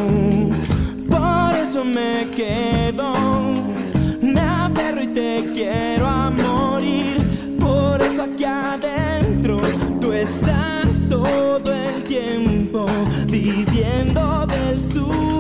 Por 1.08 1.56
eso 1.56 1.86
me 1.86 2.32
quedo, 2.36 3.54
me 4.20 4.42
aferro 4.42 5.04
y 5.04 5.08
te 5.08 5.52
quiero 5.54 6.08
a 6.08 6.32
morir. 6.32 7.58
Por 7.60 8.02
eso 8.02 8.24
aquí 8.24 8.46
adentro 8.46 9.62
tú 10.02 10.12
estás 10.12 11.08
todo 11.08 11.72
el 11.72 12.04
tiempo 12.06 12.88
viviendo 13.28 14.48
del 14.48 14.80
sufrimiento. 14.80 15.33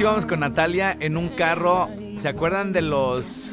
Íbamos 0.00 0.24
con 0.24 0.40
Natalia 0.40 0.96
en 0.98 1.16
un 1.16 1.28
carro. 1.28 1.88
¿Se 2.16 2.28
acuerdan 2.28 2.72
de 2.72 2.80
los... 2.80 3.52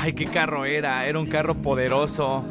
Ay, 0.00 0.14
qué 0.14 0.24
carro 0.24 0.64
era. 0.64 1.06
Era 1.06 1.18
un 1.18 1.26
carro 1.26 1.60
poderoso. 1.60 2.44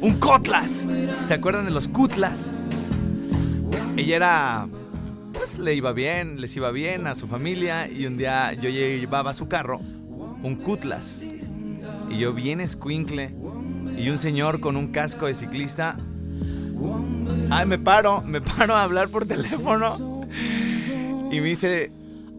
Un 0.00 0.14
Cutlass. 0.14 0.88
¿Se 1.22 1.34
acuerdan 1.34 1.66
de 1.66 1.70
los 1.70 1.88
Cutlass? 1.88 2.58
Ella 3.96 4.16
era... 4.16 4.68
Pues 5.32 5.58
le 5.58 5.74
iba 5.74 5.92
bien, 5.92 6.40
les 6.40 6.56
iba 6.56 6.70
bien 6.70 7.06
a 7.06 7.14
su 7.14 7.28
familia. 7.28 7.88
Y 7.88 8.06
un 8.06 8.16
día 8.16 8.52
yo 8.54 8.68
llevaba 8.68 9.34
su 9.34 9.46
carro, 9.46 9.78
un 9.78 10.56
Cutlass. 10.56 11.32
Y 12.10 12.18
yo 12.18 12.32
bien 12.32 12.60
escuincle. 12.60 13.34
Y 13.96 14.08
un 14.08 14.18
señor 14.18 14.60
con 14.60 14.76
un 14.76 14.88
casco 14.88 15.26
de 15.26 15.34
ciclista 15.34 15.96
Ay, 17.50 17.66
me 17.66 17.78
paro, 17.78 18.22
me 18.22 18.40
paro 18.40 18.74
a 18.74 18.82
hablar 18.82 19.08
por 19.08 19.26
teléfono. 19.26 20.11
Y 21.32 21.40
me 21.40 21.48
dice. 21.48 21.90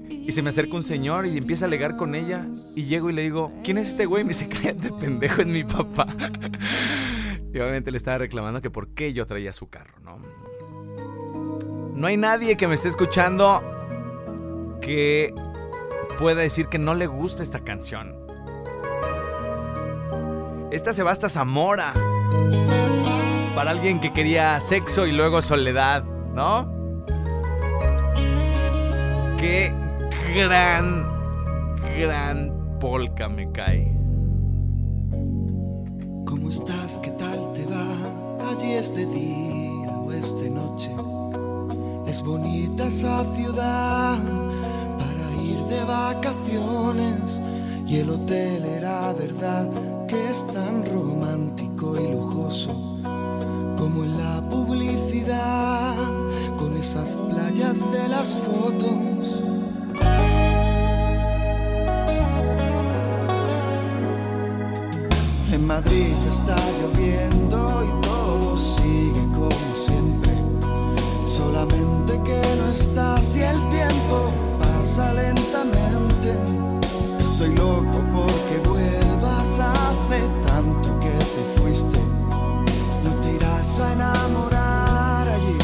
Y 0.09 0.31
se 0.31 0.41
me 0.41 0.49
acerca 0.49 0.75
un 0.75 0.83
señor 0.83 1.25
y 1.25 1.37
empieza 1.37 1.65
a 1.65 1.67
alegar 1.67 1.97
con 1.97 2.15
ella. 2.15 2.45
Y 2.75 2.83
llego 2.83 3.09
y 3.09 3.13
le 3.13 3.23
digo, 3.23 3.51
¿quién 3.63 3.77
es 3.77 3.89
este 3.89 4.05
güey? 4.05 4.21
Y 4.21 4.25
me 4.25 4.29
dice, 4.29 4.47
cállate, 4.49 4.91
pendejo, 4.91 5.41
es 5.41 5.47
mi 5.47 5.63
papá. 5.63 6.07
Y 7.53 7.59
obviamente 7.59 7.91
le 7.91 7.97
estaba 7.97 8.19
reclamando 8.19 8.61
que 8.61 8.69
por 8.69 8.89
qué 8.89 9.13
yo 9.13 9.25
traía 9.25 9.51
su 9.53 9.69
carro, 9.69 9.99
¿no? 10.01 10.19
No 11.95 12.07
hay 12.07 12.17
nadie 12.17 12.57
que 12.57 12.67
me 12.67 12.75
esté 12.75 12.89
escuchando 12.89 13.61
que 14.81 15.33
pueda 16.19 16.41
decir 16.41 16.67
que 16.67 16.79
no 16.79 16.95
le 16.95 17.07
gusta 17.07 17.43
esta 17.43 17.63
canción. 17.63 18.15
Esta 20.71 20.93
se 20.93 21.03
va 21.03 21.11
hasta 21.11 21.29
Zamora 21.29 21.93
para 23.55 23.71
alguien 23.71 24.01
que 24.01 24.11
quería 24.11 24.59
sexo 24.59 25.05
y 25.05 25.11
luego 25.11 25.41
soledad, 25.41 26.03
¿no? 26.03 26.72
Qué 29.43 29.73
gran, 30.33 31.05
gran 31.99 32.77
polka 32.79 33.27
me 33.27 33.51
cae. 33.51 33.93
¿Cómo 36.25 36.47
estás? 36.47 36.97
¿Qué 37.03 37.11
tal 37.11 37.51
te 37.51 37.65
va? 37.65 38.49
Allí 38.49 38.71
es 38.71 38.95
de 38.95 39.05
día 39.05 39.89
o 39.97 40.13
es 40.13 40.41
de 40.41 40.49
noche. 40.49 40.91
Es 42.07 42.23
bonita 42.23 42.87
esa 42.87 43.25
ciudad 43.35 44.17
para 44.97 45.43
ir 45.43 45.59
de 45.65 45.83
vacaciones. 45.83 47.43
Y 47.85 47.97
el 47.97 48.11
hotel 48.11 48.63
era 48.63 49.11
verdad 49.11 49.67
que 50.07 50.29
es 50.29 50.47
tan 50.47 50.85
romántico 50.85 51.99
y 51.99 52.07
lujoso 52.13 52.71
como 53.77 54.05
en 54.05 54.17
la 54.17 54.41
publicidad 54.49 55.95
con 56.57 56.77
esas 56.77 57.09
playas 57.09 57.91
de 57.91 58.07
las 58.07 58.37
fotos. 58.37 59.12
Madrid 65.84 66.15
está 66.29 66.55
lloviendo 66.81 67.84
y 67.84 68.01
todo 68.01 68.57
sigue 68.57 69.21
como 69.34 69.75
siempre. 69.75 70.31
Solamente 71.25 72.13
que 72.23 72.41
no 72.57 72.71
estás 72.71 73.36
y 73.36 73.41
el 73.41 73.59
tiempo 73.69 74.31
pasa 74.59 75.13
lentamente. 75.13 76.36
Estoy 77.19 77.55
loco 77.55 77.99
porque 78.11 78.69
vuelvas 78.69 79.59
hace 79.59 80.21
tanto 80.47 80.99
que 80.99 81.11
te 81.11 81.59
fuiste. 81.59 81.99
No 83.03 83.09
te 83.21 83.34
irás 83.34 83.79
a 83.79 83.93
enamorar 83.93 85.27
allí, 85.27 85.57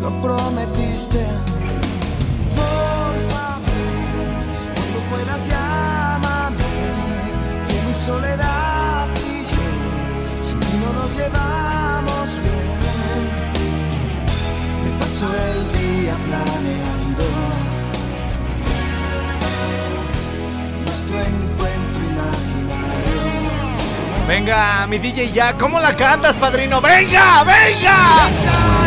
lo 0.00 0.20
prometiste. 0.20 1.26
Por 2.54 3.14
favor, 3.30 3.74
cuando 4.74 4.98
puedas 5.10 5.48
llámame, 5.48 6.64
que 7.68 7.82
mi 7.86 7.94
soledad 7.94 8.33
nos 11.14 11.22
llevamos 11.22 12.34
bien. 12.42 13.24
Me 14.84 14.90
paso 14.98 15.26
el 15.26 15.72
día 15.72 16.14
planeando 16.14 17.24
nuestro 20.84 21.18
encuentro 21.18 22.00
imaginario. 22.02 23.18
Venga, 24.28 24.86
mi 24.86 24.98
DJ 24.98 25.32
ya, 25.32 25.52
¿cómo 25.54 25.80
la 25.80 25.94
cantas, 25.94 26.36
padrino? 26.36 26.80
¡Venga, 26.80 27.44
venga! 27.44 28.83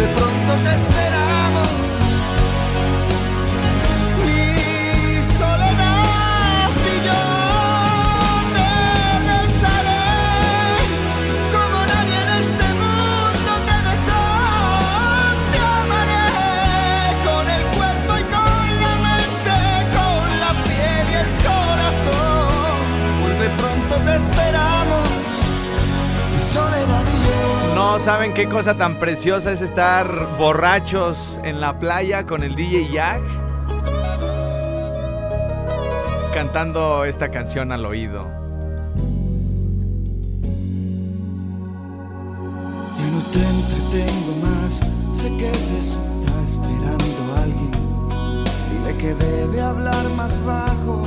Vuelve 0.00 0.14
pronto, 0.14 0.52
te 0.62 0.70
esperamos. 0.70 0.99
Saben 28.00 28.32
qué 28.32 28.48
cosa 28.48 28.78
tan 28.78 28.98
preciosa 28.98 29.52
es 29.52 29.60
estar 29.60 30.38
borrachos 30.38 31.38
en 31.44 31.60
la 31.60 31.78
playa 31.78 32.24
con 32.24 32.42
el 32.42 32.56
DJ 32.56 32.88
Jack. 32.90 33.20
Cantando 36.32 37.04
esta 37.04 37.30
canción 37.30 37.72
al 37.72 37.84
oído. 37.84 38.22
Ya 42.96 43.10
no 43.10 43.20
te 43.32 43.38
entretengo 43.38 44.34
más, 44.46 44.80
Sé 45.12 45.28
que 45.36 45.50
te 45.50 45.78
está 45.78 46.42
esperando 46.46 47.04
alguien. 47.36 47.70
Dile 48.72 48.96
que 48.96 49.14
debe 49.14 49.60
hablar 49.60 50.08
más 50.16 50.42
bajo. 50.46 51.02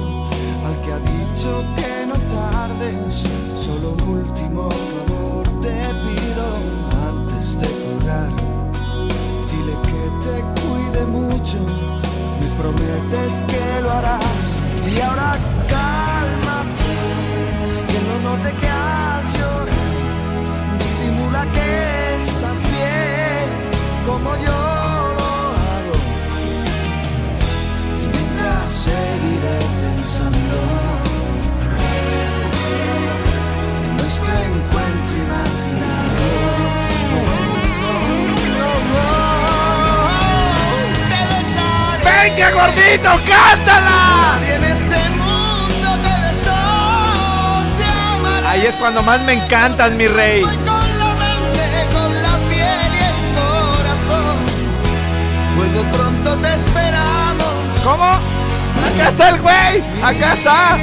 Al 0.64 0.82
que 0.86 0.94
ha 0.94 1.00
dicho 1.00 1.64
que 1.76 2.06
no 2.06 2.14
tardes. 2.36 3.24
Solo 3.56 3.94
un 3.94 4.02
último 4.20 4.70
favor 4.70 5.13
te 5.64 5.72
pido 6.04 6.46
antes 7.08 7.58
de 7.58 7.68
colgar. 7.84 8.32
Dile 9.50 9.76
que 9.88 10.02
te 10.26 10.36
cuide 10.60 11.06
mucho. 11.06 11.58
Me 12.40 12.48
prometes 12.62 13.44
que 13.44 13.82
lo 13.82 13.90
harás. 13.92 14.60
Y 14.94 15.00
ahora 15.00 15.38
cálmate. 15.76 16.94
Que 17.88 18.00
no 18.08 18.16
note 18.28 18.50
que 18.60 18.68
has 18.68 19.24
llorado. 19.38 20.78
Disimula 20.80 21.44
que 21.56 21.68
estás 22.18 22.60
bien. 22.76 23.48
Como 24.06 24.36
yo 24.46 24.93
gordito, 42.54 43.10
cántala! 43.28 44.40
En 44.48 44.64
este 44.64 45.10
mundo 45.10 45.98
te. 46.04 46.14
Ahí 48.48 48.66
es 48.66 48.76
cuando 48.76 49.02
más 49.02 49.22
me 49.24 49.34
encantas, 49.34 49.92
mi 49.94 50.08
rey. 50.08 50.44
Pronto, 55.92 56.36
te 56.38 56.54
esperamos. 56.54 57.82
¿Cómo? 57.84 58.06
Acá 58.06 59.10
está 59.10 59.30
el 59.30 59.42
güey. 59.42 59.84
Acá 60.02 60.34
está. 60.34 60.78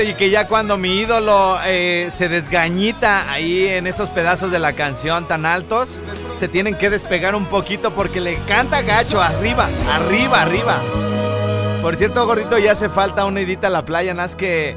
Y 0.00 0.14
que 0.14 0.30
ya 0.30 0.48
cuando 0.48 0.78
mi 0.78 1.00
ídolo 1.00 1.58
eh, 1.66 2.08
se 2.10 2.28
desgañita 2.28 3.30
ahí 3.30 3.66
en 3.66 3.86
esos 3.86 4.08
pedazos 4.08 4.50
de 4.50 4.58
la 4.58 4.72
canción 4.72 5.28
tan 5.28 5.44
altos, 5.44 6.00
se 6.34 6.48
tienen 6.48 6.74
que 6.74 6.88
despegar 6.88 7.34
un 7.34 7.44
poquito 7.44 7.92
porque 7.92 8.20
le 8.20 8.36
canta 8.46 8.80
gacho 8.82 9.20
arriba, 9.20 9.68
arriba, 9.92 10.42
arriba. 10.42 10.80
Por 11.82 11.96
cierto, 11.96 12.26
gordito, 12.26 12.58
ya 12.58 12.72
hace 12.72 12.88
falta 12.88 13.26
una 13.26 13.40
idita 13.40 13.66
a 13.66 13.70
la 13.70 13.84
playa, 13.84 14.14
más 14.14 14.34
que 14.34 14.76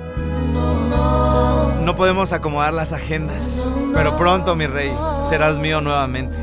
no 1.82 1.96
podemos 1.96 2.34
acomodar 2.34 2.74
las 2.74 2.92
agendas. 2.92 3.66
Pero 3.94 4.18
pronto, 4.18 4.56
mi 4.56 4.68
rey, 4.68 4.92
serás 5.30 5.58
mío 5.58 5.82
nuevamente. 5.82 6.36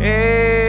Eh, 0.00 0.61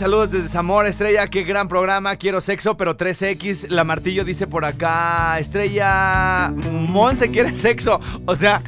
saludos 0.00 0.30
desde 0.30 0.48
Zamora, 0.48 0.88
Estrella, 0.88 1.26
qué 1.26 1.42
gran 1.44 1.68
programa, 1.68 2.16
quiero 2.16 2.40
sexo, 2.40 2.74
pero 2.74 2.96
3X, 2.96 3.68
la 3.68 3.84
martillo 3.84 4.24
dice 4.24 4.46
por 4.46 4.64
acá, 4.64 5.38
Estrella, 5.38 6.54
Monse 6.70 7.30
quiere 7.30 7.54
sexo, 7.54 8.00
o 8.24 8.34
sea, 8.34 8.62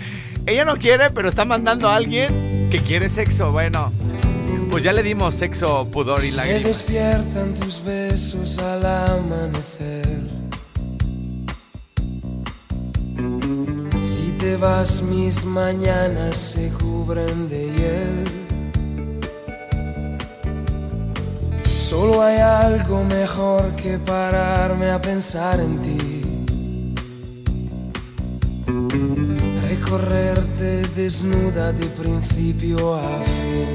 ella 0.45 0.67
no 0.67 0.77
quiere, 0.77 1.09
pero 1.09 1.31
está 1.31 1.47
mandando 1.47 1.89
a 1.89 1.97
alguien 1.97 2.69
que 2.71 2.81
quiere 2.81 3.09
sexo, 3.09 3.51
bueno, 3.51 3.91
pues 4.69 4.85
ya 4.85 4.93
le 4.93 5.03
dimos 5.03 5.35
sexo, 5.35 5.89
pudor 5.91 6.23
y 6.23 6.33
Me 6.33 6.37
lágrimas. 6.37 6.65
despiertan 6.65 7.55
tus 7.55 7.83
besos 7.83 8.59
al 8.59 8.85
amanecer. 8.85 10.21
Si 14.03 14.35
te 14.39 14.59
vas 14.59 15.01
mis 15.01 15.47
mañanas 15.47 16.37
se 16.37 16.69
cubren 16.75 17.49
de 17.49 17.73
hiel. 17.73 18.42
Solo 21.83 22.23
hay 22.23 22.39
algo 22.39 23.05
mejor 23.05 23.73
que 23.73 23.99
pararme 23.99 24.91
a 24.91 25.01
pensar 25.01 25.59
en 25.59 25.83
ti. 25.83 26.23
Recorrerte 29.69 30.87
desnuda 30.95 31.73
de 31.73 31.87
principio 31.87 32.95
a 32.95 33.21
fin. 33.21 33.73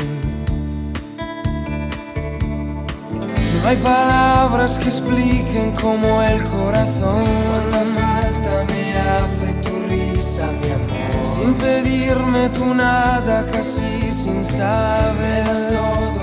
No 3.61 3.67
hay 3.67 3.77
palabras 3.77 4.79
que 4.79 4.85
expliquen 4.85 5.71
como 5.73 6.23
el 6.23 6.41
corazón. 6.45 7.25
Cuánta 7.49 7.83
falta 7.99 8.65
me 8.71 8.97
hace 8.97 9.53
tu 9.65 9.73
risa, 9.89 10.47
mi 10.61 10.71
amor. 10.71 11.25
Sin 11.25 11.53
pedirme 11.55 12.49
tú 12.49 12.73
nada, 12.73 13.45
casi 13.51 14.11
sin 14.11 14.45
saber. 14.45 15.45
Todo 15.45 16.16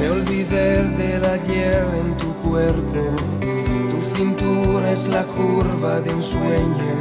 Me 0.00 0.10
olvidé 0.10 0.82
del 1.00 1.24
ayer 1.24 1.84
en 2.00 2.16
tu 2.16 2.32
cuerpo. 2.36 3.02
Tu 3.90 3.98
cintura 4.16 4.92
es 4.92 5.08
la 5.08 5.24
curva 5.24 6.00
de 6.00 6.14
un 6.14 6.22
sueño. 6.22 6.94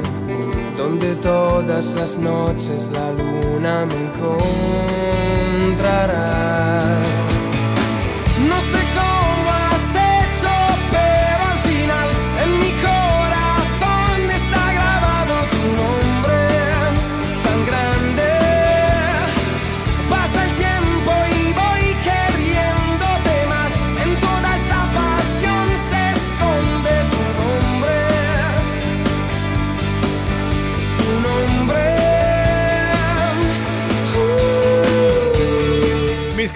Donde 0.78 1.16
todas 1.16 1.96
las 1.96 2.18
noches 2.18 2.92
la 2.92 3.12
luna 3.12 3.86
me 3.86 3.96
encontrará. 5.66 6.49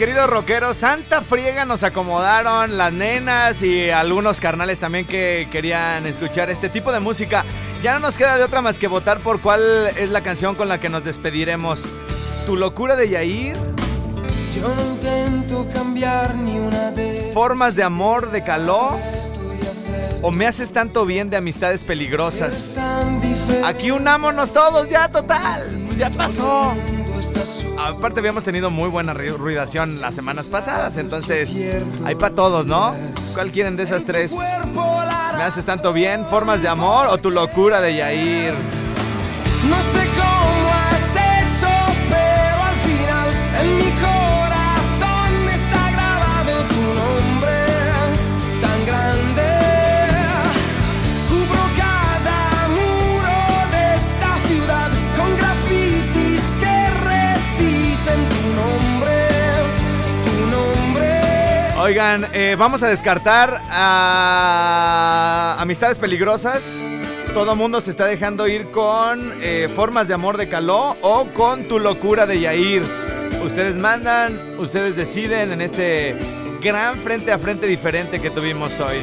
Queridos 0.05 0.29
rockeros, 0.29 0.75
Santa 0.75 1.21
Friega 1.21 1.63
nos 1.63 1.81
acomodaron 1.83 2.75
las 2.75 2.91
nenas 2.91 3.63
y 3.63 3.89
algunos 3.89 4.41
carnales 4.41 4.77
también 4.77 5.07
que 5.07 5.47
querían 5.49 6.05
escuchar 6.05 6.49
este 6.49 6.67
tipo 6.67 6.91
de 6.91 6.99
música. 6.99 7.45
Ya 7.81 7.93
no 7.93 7.99
nos 7.99 8.17
queda 8.17 8.35
de 8.35 8.43
otra 8.43 8.61
más 8.61 8.77
que 8.77 8.89
votar 8.89 9.19
por 9.19 9.39
cuál 9.39 9.61
es 9.97 10.09
la 10.09 10.19
canción 10.19 10.55
con 10.55 10.67
la 10.67 10.77
que 10.77 10.89
nos 10.89 11.05
despediremos. 11.05 11.79
Tu 12.45 12.57
locura 12.57 12.97
de 12.97 13.11
Yair, 13.11 13.55
Yo 14.53 14.75
no 14.75 14.81
intento 14.87 15.69
cambiar 15.73 16.35
ni 16.35 16.59
una 16.59 16.91
de 16.91 17.31
Formas 17.33 17.77
de 17.77 17.83
amor 17.83 18.29
de 18.31 18.43
Caló 18.43 18.99
o 20.21 20.31
Me 20.31 20.47
haces 20.47 20.73
tanto 20.73 21.05
bien 21.05 21.29
de 21.29 21.37
amistades 21.37 21.85
peligrosas. 21.85 22.75
Aquí 23.63 23.91
unámonos 23.91 24.51
todos 24.51 24.89
ya, 24.89 25.07
total. 25.07 25.63
Ya 25.97 26.09
pasó. 26.09 26.73
Aparte 27.77 28.19
habíamos 28.19 28.43
tenido 28.43 28.69
muy 28.69 28.89
buena 28.89 29.13
ru- 29.13 29.37
ruidación 29.37 30.01
las 30.01 30.15
semanas 30.15 30.47
pasadas, 30.49 30.97
entonces 30.97 31.51
hay 32.05 32.15
para 32.15 32.35
todos, 32.35 32.65
¿no? 32.65 32.93
¿Cuál 33.33 33.51
quieren 33.51 33.75
de 33.77 33.83
esas 33.83 34.03
tres? 34.05 34.33
¿Me 35.37 35.43
haces 35.43 35.65
tanto 35.65 35.93
bien? 35.93 36.25
¿Formas 36.25 36.61
de 36.61 36.67
amor 36.67 37.07
o 37.07 37.17
tu 37.17 37.29
locura 37.31 37.81
de 37.81 37.95
Yair? 37.95 38.53
No 39.69 39.77
sé 39.77 40.05
cómo 40.17 40.42
Oigan, 61.83 62.25
eh, 62.31 62.55
vamos 62.57 62.81
a 62.81 62.87
descartar 62.87 63.59
a 63.69 65.57
amistades 65.59 65.99
peligrosas. 65.99 66.81
Todo 67.33 67.57
mundo 67.57 67.81
se 67.81 67.91
está 67.91 68.05
dejando 68.05 68.47
ir 68.47 68.71
con 68.71 69.33
eh, 69.41 69.67
formas 69.75 70.07
de 70.07 70.13
amor 70.13 70.37
de 70.37 70.47
Caló 70.47 70.95
o 71.01 71.27
con 71.33 71.67
tu 71.67 71.79
locura 71.79 72.25
de 72.25 72.39
Yair. 72.39 72.83
Ustedes 73.43 73.75
mandan, 73.75 74.57
ustedes 74.57 74.95
deciden 74.95 75.51
en 75.51 75.59
este 75.59 76.15
gran 76.61 76.99
frente 76.99 77.33
a 77.33 77.37
frente 77.37 77.67
diferente 77.67 78.21
que 78.21 78.29
tuvimos 78.29 78.79
hoy. 78.79 79.01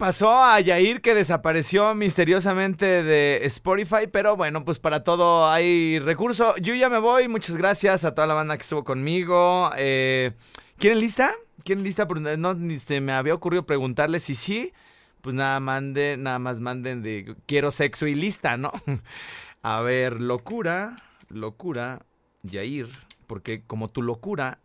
Pasó 0.00 0.42
a 0.42 0.58
Yair 0.60 1.02
que 1.02 1.14
desapareció 1.14 1.94
misteriosamente 1.94 3.02
de 3.02 3.40
Spotify, 3.44 4.06
pero 4.10 4.34
bueno, 4.34 4.64
pues 4.64 4.78
para 4.78 5.04
todo 5.04 5.46
hay 5.46 5.98
recurso. 5.98 6.56
Yo 6.56 6.74
ya 6.74 6.88
me 6.88 6.98
voy, 6.98 7.28
muchas 7.28 7.58
gracias 7.58 8.06
a 8.06 8.14
toda 8.14 8.26
la 8.26 8.32
banda 8.32 8.56
que 8.56 8.62
estuvo 8.62 8.82
conmigo. 8.82 9.70
Eh, 9.76 10.32
¿Quieren 10.78 11.00
lista? 11.00 11.32
¿Quieren 11.64 11.84
lista? 11.84 12.08
Porque 12.08 12.38
No, 12.38 12.54
ni 12.54 12.78
se 12.78 13.02
me 13.02 13.12
había 13.12 13.34
ocurrido 13.34 13.66
preguntarle 13.66 14.20
si 14.20 14.34
sí. 14.34 14.72
Pues 15.20 15.34
nada, 15.34 15.60
mande, 15.60 16.16
nada 16.16 16.38
más 16.38 16.60
manden 16.60 17.02
de 17.02 17.36
quiero 17.44 17.70
sexo 17.70 18.06
y 18.06 18.14
lista, 18.14 18.56
¿no? 18.56 18.72
A 19.62 19.82
ver, 19.82 20.22
locura, 20.22 20.96
locura, 21.28 22.00
Yair, 22.42 22.88
porque 23.26 23.64
como 23.66 23.88
tu 23.88 24.00
locura 24.00 24.60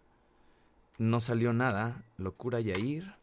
no 0.98 1.20
salió 1.20 1.52
nada, 1.52 2.02
locura 2.16 2.62
Yair. 2.62 3.15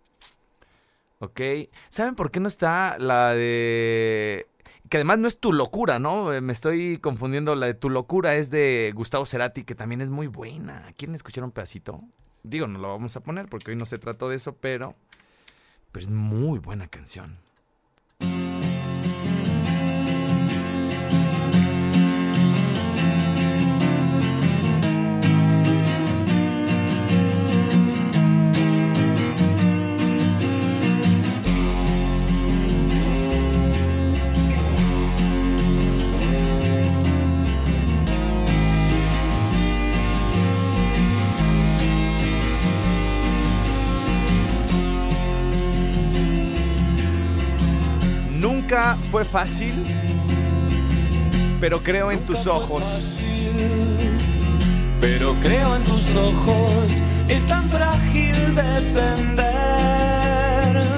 Ok. 1.23 1.41
¿Saben 1.89 2.17
por 2.17 2.33
qué 2.33 2.41
no 2.41 2.49
está 2.49 2.99
la 2.99 3.33
de... 3.33 4.49
Que 4.89 4.97
además 4.97 5.21
no 5.21 5.29
es 5.29 5.39
tu 5.39 5.53
locura, 5.53 6.01
¿no? 6.01 6.33
Eh, 6.33 6.41
Me 6.41 6.53
estoy 6.53 6.99
confundiendo. 6.99 7.55
La 7.55 7.67
de 7.67 7.75
tu 7.75 7.91
locura 7.91 8.35
es 8.35 8.51
de 8.51 8.93
Gustavo 8.93 9.25
Cerati, 9.25 9.63
que 9.63 9.77
también 9.77 10.01
es 10.01 10.11
muy 10.11 10.27
buena. 10.27 10.93
¿Quieren 10.97 11.15
escuchar 11.15 11.45
un 11.45 11.53
pedacito? 11.53 12.03
Digo, 12.43 12.67
no 12.67 12.81
lo 12.81 12.89
vamos 12.89 13.15
a 13.15 13.21
poner 13.21 13.47
porque 13.47 13.71
hoy 13.71 13.77
no 13.77 13.87
se 13.87 13.99
trató 13.99 14.29
de 14.29 14.35
eso, 14.37 14.57
pero... 14.57 14.95
Pero 15.93 16.07
es 16.07 16.11
muy 16.11 16.59
buena 16.59 16.89
canción. 16.89 17.39
Fue 49.13 49.25
fácil, 49.27 49.75
pero 51.61 51.83
creo 51.83 52.11
en 52.11 52.21
tus 52.21 52.47
ojos. 52.47 53.21
Pero 55.03 55.37
creo 55.43 55.77
en 55.77 55.85
tus 55.85 56.17
ojos, 56.17 57.03
es 57.29 57.45
tan 57.45 57.69
frágil 57.69 58.35
depender 58.55 59.43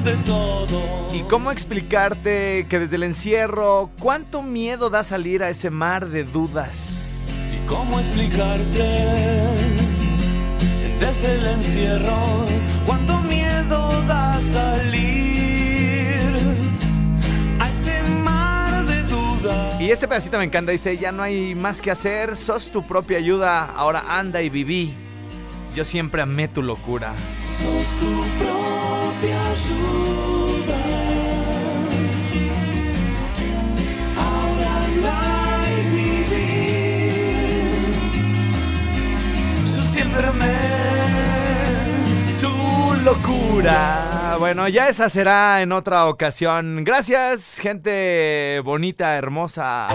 de 0.05 0.15
todo. 0.25 1.11
¿Y 1.13 1.23
cómo 1.23 1.51
explicarte 1.51 2.69
que 2.69 2.79
desde 2.79 2.95
el 2.95 3.03
encierro, 3.03 3.91
cuánto 3.99 4.43
miedo 4.43 4.91
da 4.91 5.03
salir 5.03 5.43
a 5.43 5.51
ese 5.51 5.71
mar 5.71 6.07
de 6.07 6.23
dudas? 6.23 7.31
¿Y 7.53 7.67
cómo 7.67 7.99
explicarte 7.99 9.09
desde 11.01 11.35
el 11.35 11.47
encierro 11.47 12.47
cuánto 12.87 13.24
Y 19.85 19.91
este 19.91 20.09
pedacito 20.09 20.39
me 20.39 20.45
encanta, 20.45 20.73
dice, 20.73 20.97
ya 20.97 21.13
no 21.13 21.23
hay 21.23 21.55
más 21.55 21.83
que 21.83 21.91
hacer, 21.91 22.37
sos 22.37 22.73
tu 22.73 22.87
propia 22.87 23.19
ayuda, 23.19 23.67
ahora 23.67 24.03
anda 24.19 24.41
y 24.41 24.49
viví. 24.49 24.95
Yo 25.75 25.85
siempre 25.85 26.23
amé 26.23 26.49
tu 26.49 26.63
locura. 26.63 27.13
Sos 27.45 27.89
tu 27.99 28.25
propia 28.39 29.47
ayuda. 29.51 30.79
Ahora 34.17 34.85
anda 34.87 35.67
y 35.69 35.83
vivir. 35.91 37.27
Yo 39.67 39.83
siempre 39.83 40.27
amé 40.27 40.84
locura. 43.05 44.37
Bueno, 44.39 44.67
ya 44.69 44.89
esa 44.89 45.09
será 45.09 45.63
en 45.63 45.73
otra 45.73 46.07
ocasión. 46.07 46.83
Gracias, 46.85 47.59
gente 47.59 48.61
bonita, 48.65 49.17
hermosa, 49.17 49.89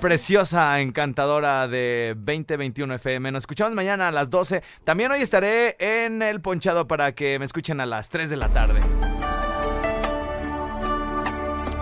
preciosa, 0.00 0.80
encantadora 0.80 1.68
de 1.68 2.14
2021 2.16 2.94
FM. 2.94 3.30
Nos 3.30 3.42
escuchamos 3.42 3.74
mañana 3.74 4.08
a 4.08 4.10
las 4.10 4.30
12. 4.30 4.62
También 4.84 5.12
hoy 5.12 5.20
estaré 5.20 5.76
en 5.78 6.22
el 6.22 6.40
ponchado 6.40 6.88
para 6.88 7.12
que 7.12 7.38
me 7.38 7.44
escuchen 7.44 7.80
a 7.80 7.86
las 7.86 8.08
3 8.08 8.30
de 8.30 8.36
la 8.36 8.48
tarde. 8.48 8.80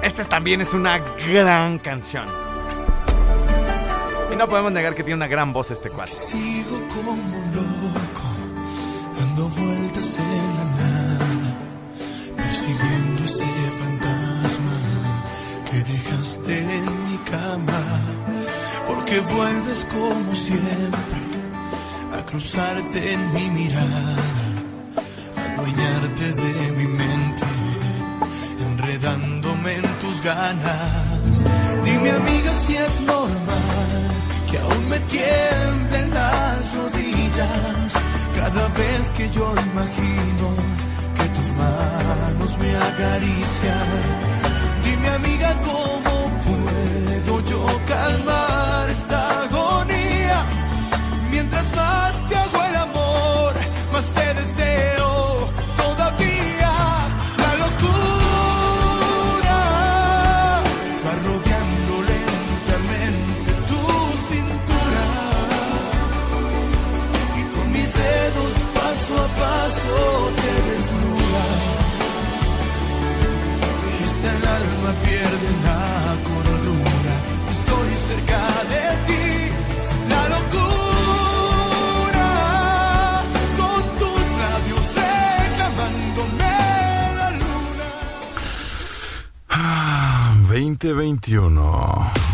Esta 0.02 0.24
también 0.24 0.61
es 0.61 0.74
una 0.74 0.98
gran 0.98 1.78
canción. 1.78 2.26
Y 4.32 4.36
no 4.36 4.48
podemos 4.48 4.72
negar 4.72 4.94
que 4.94 5.02
tiene 5.02 5.16
una 5.16 5.28
gran 5.28 5.52
voz 5.52 5.70
este 5.70 5.90
cuate. 5.90 6.12
Sigo 6.12 6.86
como 6.88 7.16
loco, 7.54 8.27
dando 9.39 9.49
vueltas 9.51 10.18
en 10.18 10.57
la 10.57 10.64
nada, 10.64 11.57
persiguiendo 12.36 13.24
ese 13.24 13.45
fantasma 13.80 14.76
que 15.70 15.78
dejaste 15.93 16.59
en 16.78 17.05
mi 17.05 17.18
cama, 17.18 17.82
porque 18.89 19.20
vuelves 19.20 19.86
como 19.91 20.34
siempre 20.34 21.22
a 22.18 22.24
cruzarte 22.26 23.12
en 23.12 23.32
mi 23.34 23.51
mirada, 23.51 24.16
a 25.36 25.53
adueñarte 25.53 26.32
de 26.32 26.72
mi 26.72 26.86
mente, 26.89 27.45
enredándome 28.61 29.74
en 29.74 29.99
tus 30.01 30.20
ganas. 30.22 31.45
Dime 31.84 32.11
amiga 32.11 32.53
si 32.66 32.76
es 32.76 33.01
normal 33.03 33.91
que 34.51 34.59
aún 34.59 34.89
me 34.89 34.99
tiemblen 35.01 36.11
las 36.11 36.74
rodillas 36.74 37.88
cada 38.49 38.68
vez 38.68 39.12
que 39.12 39.28
yo 39.30 39.53
imagino 39.70 40.49
que 41.16 41.24
tus 41.36 41.53
manos 41.53 42.59
me 42.59 42.70
acarician. 42.88 43.88
Dime 44.84 45.09
amiga 45.09 45.55
cómo 45.61 46.14
puedo 46.46 47.42
yo 47.51 47.66
calmar 47.86 48.88
esta 48.88 49.27
2021. 90.78 91.58
M. 91.58 92.27